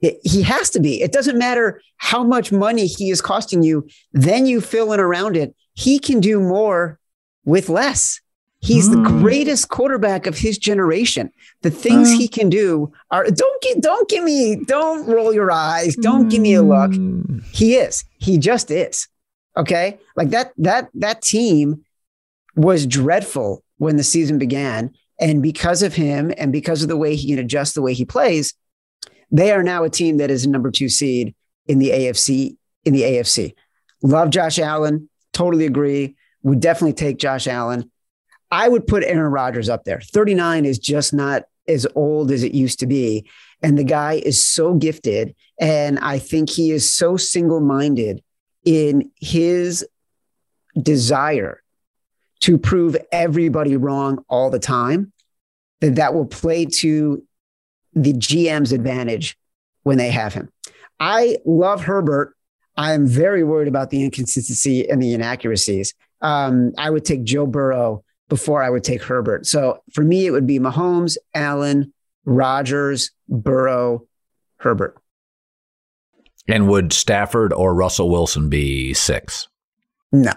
It, 0.00 0.18
he 0.22 0.42
has 0.42 0.70
to 0.70 0.80
be. 0.80 1.02
It 1.02 1.12
doesn't 1.12 1.38
matter 1.38 1.80
how 1.96 2.22
much 2.22 2.52
money 2.52 2.86
he 2.86 3.10
is 3.10 3.20
costing 3.20 3.62
you, 3.62 3.86
then 4.12 4.46
you 4.46 4.60
fill 4.60 4.92
in 4.92 5.00
around 5.00 5.36
it. 5.36 5.54
He 5.74 5.98
can 5.98 6.20
do 6.20 6.40
more 6.40 6.98
with 7.44 7.68
less. 7.68 8.20
He's 8.60 8.88
mm. 8.88 8.92
the 8.92 9.10
hmm. 9.10 9.20
greatest 9.20 9.68
quarterback 9.68 10.26
of 10.26 10.36
his 10.36 10.58
generation. 10.58 11.30
The 11.62 11.70
things 11.70 12.10
uh, 12.10 12.18
he 12.18 12.26
can 12.26 12.48
do 12.48 12.92
are 13.10 13.24
don't 13.24 13.62
get 13.62 13.80
don't 13.80 14.08
give 14.08 14.24
me 14.24 14.56
don't 14.64 15.06
roll 15.06 15.32
your 15.32 15.52
eyes. 15.52 15.94
Don't 15.96 16.26
mm. 16.26 16.30
give 16.30 16.40
me 16.40 16.54
a 16.54 16.62
look. 16.62 16.94
Hmm. 16.94 17.38
He 17.52 17.76
is. 17.76 18.04
He 18.18 18.38
just 18.38 18.70
is. 18.70 19.06
Okay? 19.56 19.98
Like 20.16 20.30
that 20.30 20.52
that 20.58 20.88
that 20.94 21.22
team 21.22 21.84
was 22.58 22.86
dreadful 22.86 23.62
when 23.76 23.96
the 23.96 24.02
season 24.02 24.36
began 24.36 24.92
and 25.20 25.40
because 25.42 25.82
of 25.82 25.94
him 25.94 26.32
and 26.36 26.52
because 26.52 26.82
of 26.82 26.88
the 26.88 26.96
way 26.96 27.14
he 27.14 27.28
can 27.28 27.38
adjust 27.38 27.76
the 27.76 27.82
way 27.82 27.94
he 27.94 28.04
plays, 28.04 28.54
they 29.30 29.52
are 29.52 29.62
now 29.62 29.84
a 29.84 29.90
team 29.90 30.16
that 30.16 30.30
is 30.30 30.44
a 30.44 30.50
number 30.50 30.70
2 30.70 30.88
seed 30.88 31.36
in 31.66 31.78
the 31.78 31.90
AFC 31.90 32.56
in 32.84 32.92
the 32.92 33.02
AFC. 33.02 33.54
Love 34.02 34.30
Josh 34.30 34.58
Allen. 34.58 35.08
Totally 35.32 35.66
agree. 35.66 36.16
Would 36.42 36.60
definitely 36.60 36.94
take 36.94 37.18
Josh 37.18 37.46
Allen. 37.46 37.90
I 38.50 38.68
would 38.68 38.86
put 38.86 39.04
Aaron 39.04 39.30
Rodgers 39.30 39.68
up 39.68 39.84
there. 39.84 40.00
39 40.00 40.64
is 40.64 40.80
just 40.80 41.14
not 41.14 41.44
as 41.68 41.86
old 41.94 42.32
as 42.32 42.42
it 42.42 42.54
used 42.54 42.80
to 42.80 42.86
be. 42.86 43.28
And 43.62 43.78
the 43.78 43.84
guy 43.84 44.14
is 44.14 44.44
so 44.44 44.74
gifted. 44.74 45.36
And 45.60 45.98
I 46.00 46.18
think 46.18 46.50
he 46.50 46.72
is 46.72 46.90
so 46.90 47.16
single 47.16 47.60
minded 47.60 48.22
in 48.64 49.10
his 49.20 49.86
desire 50.80 51.62
to 52.40 52.58
prove 52.58 52.96
everybody 53.12 53.76
wrong 53.76 54.24
all 54.28 54.50
the 54.50 54.58
time 54.58 55.12
that 55.80 55.96
that 55.96 56.14
will 56.14 56.26
play 56.26 56.64
to 56.64 57.22
the 57.94 58.12
GM's 58.12 58.72
advantage 58.72 59.36
when 59.82 59.98
they 59.98 60.10
have 60.10 60.34
him. 60.34 60.50
I 61.00 61.38
love 61.44 61.82
Herbert. 61.82 62.34
I 62.76 62.92
am 62.92 63.06
very 63.06 63.42
worried 63.42 63.68
about 63.68 63.90
the 63.90 64.04
inconsistency 64.04 64.88
and 64.88 65.02
the 65.02 65.14
inaccuracies. 65.14 65.94
Um, 66.20 66.72
I 66.78 66.90
would 66.90 67.04
take 67.04 67.24
Joe 67.24 67.46
Burrow 67.46 68.04
before 68.28 68.62
I 68.62 68.70
would 68.70 68.84
take 68.84 69.02
Herbert. 69.02 69.46
So 69.46 69.82
for 69.92 70.02
me, 70.02 70.26
it 70.26 70.30
would 70.30 70.46
be 70.46 70.58
Mahomes, 70.58 71.16
Allen, 71.34 71.92
Rodgers, 72.24 73.10
Burrow, 73.28 74.06
Herbert. 74.58 75.00
And 76.46 76.68
would 76.68 76.92
Stafford 76.92 77.52
or 77.52 77.74
Russell 77.74 78.10
Wilson 78.10 78.48
be 78.48 78.94
six? 78.94 79.48
No. 80.12 80.32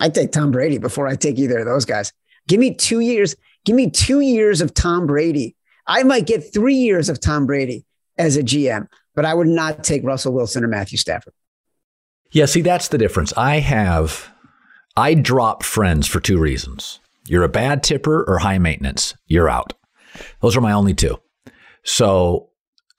I 0.00 0.08
take 0.08 0.32
Tom 0.32 0.50
Brady 0.50 0.78
before 0.78 1.06
I 1.06 1.16
take 1.16 1.38
either 1.38 1.58
of 1.58 1.66
those 1.66 1.84
guys. 1.84 2.12
Give 2.48 2.60
me 2.60 2.74
two 2.74 3.00
years. 3.00 3.34
Give 3.64 3.74
me 3.74 3.90
two 3.90 4.20
years 4.20 4.60
of 4.60 4.74
Tom 4.74 5.06
Brady. 5.06 5.56
I 5.86 6.02
might 6.02 6.26
get 6.26 6.52
three 6.52 6.74
years 6.74 7.08
of 7.08 7.20
Tom 7.20 7.46
Brady 7.46 7.84
as 8.18 8.36
a 8.36 8.42
GM, 8.42 8.88
but 9.14 9.24
I 9.24 9.34
would 9.34 9.48
not 9.48 9.84
take 9.84 10.04
Russell 10.04 10.32
Wilson 10.32 10.64
or 10.64 10.68
Matthew 10.68 10.98
Stafford. 10.98 11.32
Yeah, 12.32 12.46
see, 12.46 12.60
that's 12.60 12.88
the 12.88 12.98
difference. 12.98 13.32
I 13.36 13.60
have, 13.60 14.28
I 14.96 15.14
drop 15.14 15.62
friends 15.62 16.06
for 16.06 16.20
two 16.20 16.38
reasons. 16.38 17.00
You're 17.26 17.44
a 17.44 17.48
bad 17.48 17.82
tipper 17.82 18.24
or 18.24 18.38
high 18.38 18.58
maintenance. 18.58 19.14
You're 19.26 19.48
out. 19.48 19.72
Those 20.40 20.56
are 20.56 20.60
my 20.60 20.72
only 20.72 20.94
two. 20.94 21.18
So 21.84 22.50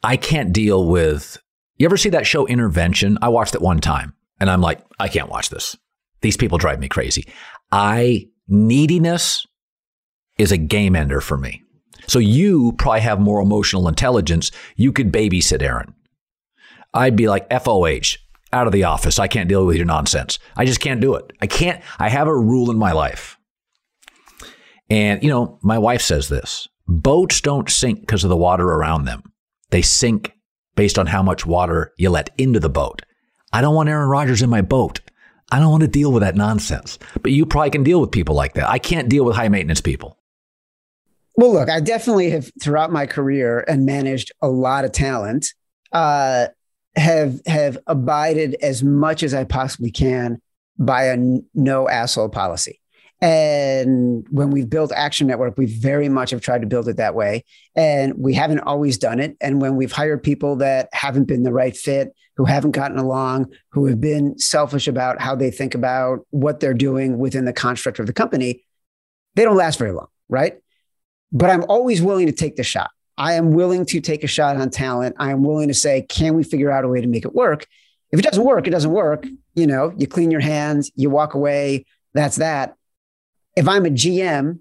I 0.03 0.17
can't 0.17 0.53
deal 0.53 0.85
with. 0.87 1.37
You 1.77 1.85
ever 1.85 1.97
see 1.97 2.09
that 2.09 2.25
show 2.25 2.45
Intervention? 2.47 3.17
I 3.21 3.29
watched 3.29 3.55
it 3.55 3.61
one 3.61 3.79
time 3.79 4.13
and 4.39 4.49
I'm 4.49 4.61
like, 4.61 4.81
I 4.99 5.07
can't 5.07 5.29
watch 5.29 5.49
this. 5.49 5.77
These 6.21 6.37
people 6.37 6.57
drive 6.57 6.79
me 6.79 6.87
crazy. 6.87 7.27
I, 7.71 8.27
neediness 8.47 9.45
is 10.37 10.51
a 10.51 10.57
game 10.57 10.95
ender 10.95 11.21
for 11.21 11.37
me. 11.37 11.63
So 12.07 12.19
you 12.19 12.73
probably 12.73 13.01
have 13.01 13.19
more 13.19 13.41
emotional 13.41 13.87
intelligence. 13.87 14.51
You 14.75 14.91
could 14.91 15.11
babysit 15.11 15.61
Aaron. 15.61 15.93
I'd 16.93 17.15
be 17.15 17.27
like, 17.27 17.49
FOH, 17.49 18.17
out 18.53 18.67
of 18.67 18.73
the 18.73 18.85
office. 18.85 19.19
I 19.19 19.27
can't 19.27 19.49
deal 19.49 19.65
with 19.65 19.75
your 19.75 19.85
nonsense. 19.85 20.39
I 20.55 20.65
just 20.65 20.79
can't 20.79 21.01
do 21.01 21.15
it. 21.15 21.33
I 21.41 21.47
can't. 21.47 21.83
I 21.99 22.09
have 22.09 22.27
a 22.27 22.37
rule 22.37 22.71
in 22.71 22.77
my 22.77 22.93
life. 22.93 23.37
And, 24.89 25.21
you 25.21 25.29
know, 25.29 25.59
my 25.61 25.77
wife 25.77 26.01
says 26.01 26.29
this 26.29 26.67
boats 26.87 27.41
don't 27.41 27.69
sink 27.69 27.99
because 27.99 28.23
of 28.23 28.29
the 28.29 28.37
water 28.37 28.65
around 28.65 29.05
them, 29.05 29.21
they 29.71 29.81
sink 29.81 30.31
based 30.75 30.97
on 30.97 31.07
how 31.07 31.21
much 31.21 31.45
water 31.45 31.93
you 31.97 32.09
let 32.09 32.29
into 32.37 32.59
the 32.59 32.69
boat. 32.69 33.01
I 33.51 33.61
don't 33.61 33.75
want 33.75 33.89
Aaron 33.89 34.09
Rodgers 34.09 34.41
in 34.41 34.49
my 34.49 34.61
boat. 34.61 35.01
I 35.51 35.59
don't 35.59 35.71
want 35.71 35.81
to 35.81 35.87
deal 35.87 36.11
with 36.11 36.23
that 36.23 36.35
nonsense. 36.35 36.99
But 37.21 37.31
you 37.31 37.45
probably 37.45 37.69
can 37.69 37.83
deal 37.83 38.01
with 38.01 38.11
people 38.11 38.35
like 38.35 38.53
that. 38.55 38.69
I 38.69 38.79
can't 38.79 39.09
deal 39.09 39.23
with 39.25 39.35
high 39.35 39.49
maintenance 39.49 39.81
people. 39.81 40.17
Well, 41.35 41.53
look, 41.53 41.69
I 41.69 41.79
definitely 41.79 42.31
have 42.31 42.51
throughout 42.61 42.91
my 42.91 43.05
career 43.05 43.63
and 43.67 43.85
managed 43.85 44.31
a 44.41 44.47
lot 44.47 44.85
of 44.85 44.91
talent. 44.91 45.47
Uh, 45.91 46.47
have 46.95 47.39
have 47.45 47.77
abided 47.87 48.55
as 48.61 48.83
much 48.83 49.21
as 49.21 49.33
I 49.33 49.43
possibly 49.43 49.91
can 49.91 50.41
by 50.79 51.05
a 51.05 51.17
no 51.53 51.87
asshole 51.87 52.29
policy. 52.29 52.79
And 53.19 54.27
when 54.29 54.51
we've 54.51 54.69
built 54.69 54.91
Action 54.95 55.27
Network, 55.27 55.57
we 55.57 55.65
very 55.65 56.07
much 56.07 56.29
have 56.29 56.41
tried 56.41 56.61
to 56.61 56.67
build 56.67 56.87
it 56.87 56.97
that 56.97 57.15
way. 57.15 57.45
And 57.75 58.13
we 58.17 58.35
haven't 58.35 58.59
always 58.59 58.97
done 58.97 59.19
it. 59.19 59.35
And 59.41 59.59
when 59.59 59.75
we've 59.75 59.91
hired 59.91 60.21
people 60.21 60.57
that 60.57 60.89
haven't 60.93 61.25
been 61.25 61.43
the 61.43 61.53
right 61.53 61.75
fit, 61.75 62.13
who 62.35 62.45
haven't 62.45 62.71
gotten 62.71 62.99
along, 62.99 63.51
who 63.71 63.87
have 63.87 63.99
been 63.99 64.37
selfish 64.37 64.87
about 64.87 65.19
how 65.19 65.35
they 65.35 65.49
think 65.49 65.73
about 65.73 66.19
what 66.29 66.59
they're 66.59 66.75
doing 66.75 67.17
within 67.17 67.45
the 67.45 67.53
construct 67.53 67.97
of 67.97 68.05
the 68.05 68.13
company, 68.13 68.63
they 69.33 69.43
don't 69.43 69.57
last 69.57 69.79
very 69.79 69.91
long, 69.91 70.07
right? 70.29 70.57
But 71.31 71.49
I'm 71.49 71.63
always 71.63 72.01
willing 72.01 72.27
to 72.27 72.31
take 72.31 72.55
the 72.55 72.63
shot. 72.63 72.91
I 73.17 73.33
am 73.33 73.51
willing 73.51 73.87
to 73.87 73.99
take 73.99 74.23
a 74.23 74.27
shot 74.27 74.57
on 74.57 74.69
talent. 74.69 75.15
I 75.17 75.31
am 75.31 75.43
willing 75.43 75.67
to 75.69 75.73
say, 75.73 76.03
can 76.03 76.35
we 76.35 76.43
figure 76.43 76.69
out 76.69 76.85
a 76.85 76.87
way 76.87 77.01
to 77.01 77.07
make 77.07 77.25
it 77.25 77.33
work? 77.33 77.65
If 78.11 78.19
it 78.19 78.23
doesn't 78.23 78.43
work, 78.43 78.67
it 78.67 78.71
doesn't 78.71 78.91
work. 78.91 79.25
You 79.55 79.65
know, 79.65 79.91
you 79.97 80.05
clean 80.05 80.29
your 80.29 80.39
hands, 80.39 80.91
you 80.95 81.09
walk 81.09 81.33
away. 81.33 81.87
That's 82.13 82.35
that. 82.35 82.75
If 83.57 83.67
I'm 83.67 83.87
a 83.87 83.89
GM 83.89 84.59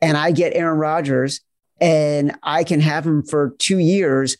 and 0.00 0.16
I 0.16 0.32
get 0.32 0.54
Aaron 0.54 0.78
Rodgers 0.78 1.42
and 1.82 2.34
I 2.42 2.64
can 2.64 2.80
have 2.80 3.06
him 3.06 3.22
for 3.22 3.54
two 3.58 3.78
years, 3.78 4.38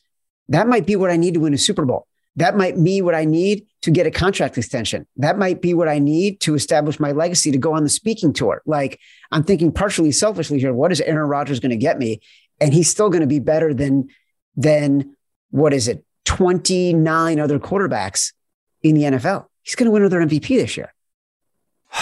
that 0.49 0.67
might 0.67 0.87
be 0.87 0.97
what 0.97 1.11
I 1.11 1.19
need 1.19 1.35
to 1.35 1.41
win 1.41 1.53
a 1.53 1.59
Super 1.59 1.85
Bowl. 1.85 2.07
That 2.37 2.57
might 2.57 2.83
be 2.83 3.03
what 3.03 3.15
I 3.15 3.27
need 3.27 3.67
to 3.83 3.91
get 3.91 4.07
a 4.07 4.11
contract 4.11 4.57
extension. 4.57 5.07
That 5.19 5.37
might 5.37 5.61
be 5.61 5.75
what 5.75 5.89
I 5.89 5.99
need 5.99 6.41
to 6.41 6.55
establish 6.55 6.99
my 6.99 7.13
legacy 7.13 7.53
to 7.53 7.59
go 7.59 7.75
on 7.75 7.83
the 7.83 7.91
speaking 7.91 8.33
tour. 8.33 8.63
Like 8.65 8.99
I'm 9.31 9.45
thinking 9.45 9.71
partially 9.71 10.11
selfishly 10.11 10.59
here. 10.59 10.73
What 10.73 10.91
is 10.91 11.03
Aaron 11.03 11.29
Rodgers 11.29 11.61
going 11.61 11.69
to 11.69 11.77
get 11.77 11.99
me? 11.99 12.23
And 12.63 12.73
he's 12.73 12.89
still 12.89 13.11
going 13.11 13.21
to 13.21 13.27
be 13.27 13.41
better 13.41 13.75
than 13.75 14.09
than 14.57 15.15
what 15.51 15.75
is 15.75 15.87
it? 15.87 16.03
29 16.25 17.39
other 17.39 17.59
quarterbacks 17.59 18.33
in 18.83 18.95
the 18.95 19.03
NFL. 19.03 19.49
He's 19.61 19.75
going 19.75 19.85
to 19.85 19.91
win 19.91 20.01
another 20.01 20.21
MVP 20.21 20.49
this 20.49 20.79
year. 20.79 20.95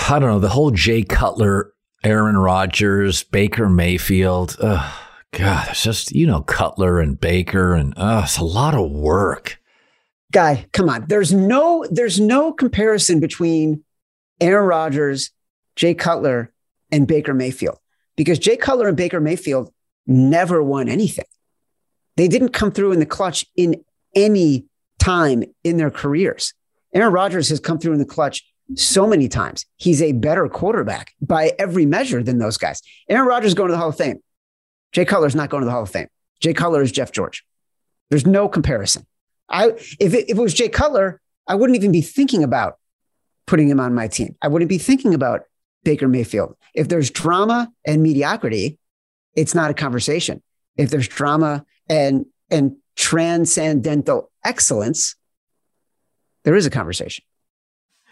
I 0.09 0.18
don't 0.18 0.31
know. 0.31 0.38
The 0.38 0.48
whole 0.48 0.70
Jay 0.70 1.03
Cutler, 1.03 1.72
Aaron 2.02 2.36
Rodgers, 2.36 3.22
Baker 3.22 3.68
Mayfield. 3.68 4.56
God, 4.58 5.68
it's 5.70 5.82
just, 5.82 6.12
you 6.12 6.26
know, 6.26 6.42
Cutler 6.42 6.98
and 7.00 7.20
Baker, 7.20 7.74
and 7.74 7.94
it's 7.96 8.38
a 8.38 8.44
lot 8.44 8.74
of 8.74 8.90
work 8.90 9.60
guy, 10.30 10.66
come 10.72 10.88
on. 10.88 11.06
There's 11.08 11.32
no 11.32 11.84
there's 11.90 12.20
no 12.20 12.52
comparison 12.52 13.20
between 13.20 13.84
Aaron 14.40 14.66
Rodgers, 14.66 15.30
Jay 15.76 15.94
Cutler, 15.94 16.52
and 16.90 17.06
Baker 17.06 17.34
Mayfield 17.34 17.78
because 18.16 18.38
Jay 18.38 18.56
Cutler 18.56 18.88
and 18.88 18.96
Baker 18.96 19.20
Mayfield 19.20 19.72
never 20.06 20.62
won 20.62 20.88
anything. 20.88 21.24
They 22.16 22.28
didn't 22.28 22.50
come 22.50 22.70
through 22.70 22.92
in 22.92 22.98
the 22.98 23.06
clutch 23.06 23.46
in 23.56 23.84
any 24.14 24.66
time 24.98 25.44
in 25.64 25.76
their 25.76 25.90
careers. 25.90 26.52
Aaron 26.92 27.12
Rodgers 27.12 27.48
has 27.48 27.60
come 27.60 27.78
through 27.78 27.92
in 27.92 27.98
the 27.98 28.04
clutch 28.04 28.44
so 28.76 29.06
many 29.06 29.28
times. 29.28 29.66
He's 29.76 30.02
a 30.02 30.12
better 30.12 30.48
quarterback 30.48 31.12
by 31.20 31.52
every 31.59 31.87
measure 31.87 32.22
than 32.22 32.38
those 32.38 32.56
guys. 32.56 32.83
Aaron 33.09 33.26
Rodgers 33.26 33.54
going 33.54 33.68
to 33.68 33.72
the 33.72 33.78
Hall 33.78 33.88
of 33.88 33.96
Fame. 33.96 34.20
Jay 34.92 35.04
Cutler 35.04 35.26
is 35.26 35.35
not 35.35 35.50
going 35.50 35.62
to 35.62 35.64
the 35.66 35.70
Hall 35.70 35.83
of 35.83 35.90
Fame. 35.90 36.09
Jay 36.40 36.54
Cutler 36.54 36.83
is 36.83 36.92
Jeff 36.92 37.12
George. 37.12 37.44
There's 38.09 38.26
no 38.26 38.48
comparison. 38.48 39.06
I 39.48 39.68
if 39.98 40.14
it, 40.14 40.30
if 40.30 40.38
it 40.38 40.40
was 40.40 40.54
Jay 40.54 40.68
Cutler, 40.68 41.20
I 41.46 41.54
wouldn't 41.54 41.76
even 41.76 41.92
be 41.92 42.00
thinking 42.00 42.44
about 42.44 42.78
putting 43.46 43.68
him 43.68 43.80
on 43.80 43.94
my 43.94 44.09
team. 44.09 44.37
I 44.40 44.48
wouldn't 44.48 44.68
be 44.68 44.78
thinking 44.78 45.14
about 45.14 45.42
Baker 45.83 46.09
Mayfield. 46.09 46.56
If 46.74 46.88
there's 46.88 47.11
drama 47.11 47.70
and 47.85 48.02
mediocrity, 48.02 48.78
it's 49.35 49.54
not 49.54 49.70
a 49.70 49.74
conversation. 49.74 50.42
If 50.76 50.90
there's 50.90 51.09
drama 51.09 51.64
and 51.88 52.26
and 52.50 52.76
transcendental 52.96 54.30
excellence, 54.44 55.16
there 56.44 56.54
is 56.54 56.66
a 56.66 56.70
conversation. 56.70 57.24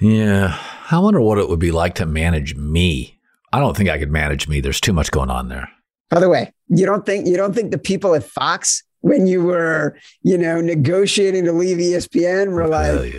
Yeah. 0.01 0.59
I 0.91 0.99
wonder 0.99 1.21
what 1.21 1.39
it 1.39 1.49
would 1.49 1.59
be 1.59 1.71
like 1.71 1.95
to 1.97 2.07
manage 2.07 2.55
me. 2.55 3.19
I 3.53 3.59
don't 3.61 3.77
think 3.77 3.89
I 3.89 3.99
could 3.99 4.11
manage 4.11 4.49
me. 4.49 4.61
There's 4.61 4.81
too 4.81 4.93
much 4.93 5.11
going 5.11 5.31
on 5.31 5.49
there. 5.49 5.69
By 6.11 6.21
the 6.21 6.29
way, 6.29 6.53
you 6.69 6.87
don't 6.87 7.05
think 7.05 7.27
you 7.27 7.37
don't 7.37 7.55
think 7.55 7.71
the 7.71 7.79
people 7.79 8.15
at 8.15 8.25
Fox 8.25 8.83
when 9.01 9.27
you 9.27 9.43
were, 9.43 9.97
you 10.23 10.37
know, 10.39 10.61
negotiating 10.61 11.45
to 11.45 11.53
leave 11.53 11.79
ESPN 11.79 12.53
were 12.53 12.67
like, 12.67 13.15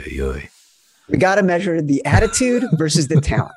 we 1.10 1.18
got 1.18 1.36
to 1.36 1.44
measure 1.44 1.82
the 1.82 2.04
attitude 2.06 2.64
versus 2.74 3.08
the 3.08 3.22
talent. 3.22 3.54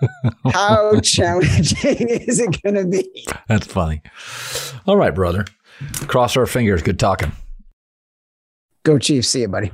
How 0.53 1.01
challenging 1.03 2.09
is 2.09 2.39
it 2.41 2.63
going 2.63 2.77
to 2.77 2.85
be? 2.87 3.27
That's 3.49 3.67
funny. 3.67 4.03
All 4.87 4.97
right, 4.97 5.15
brother. 5.15 5.45
Cross 6.07 6.37
our 6.37 6.47
fingers. 6.47 6.83
Good 6.83 6.99
talking. 6.99 7.33
Go 8.85 8.99
Chiefs. 8.99 9.29
See 9.29 9.41
you, 9.43 9.49
buddy. 9.49 9.73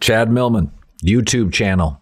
Chad 0.00 0.30
Millman, 0.30 0.70
YouTube 1.02 1.52
channel. 1.52 2.00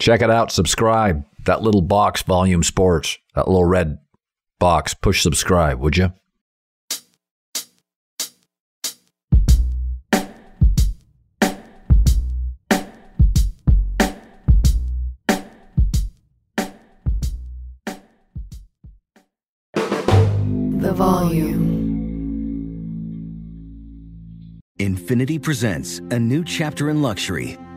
Check 0.00 0.22
it 0.22 0.30
out. 0.30 0.50
Subscribe. 0.50 1.24
That 1.44 1.62
little 1.62 1.82
box, 1.82 2.22
Volume 2.22 2.62
Sports, 2.62 3.18
that 3.34 3.46
little 3.46 3.66
red 3.66 3.98
box. 4.58 4.94
Push 4.94 5.22
subscribe, 5.22 5.78
would 5.78 5.96
you? 5.96 6.12
The 19.74 20.94
volume. 20.94 21.68
Infiniti 24.78 25.42
presents 25.42 25.98
a 26.10 26.18
new 26.18 26.42
chapter 26.42 26.88
in 26.88 27.02
luxury 27.02 27.58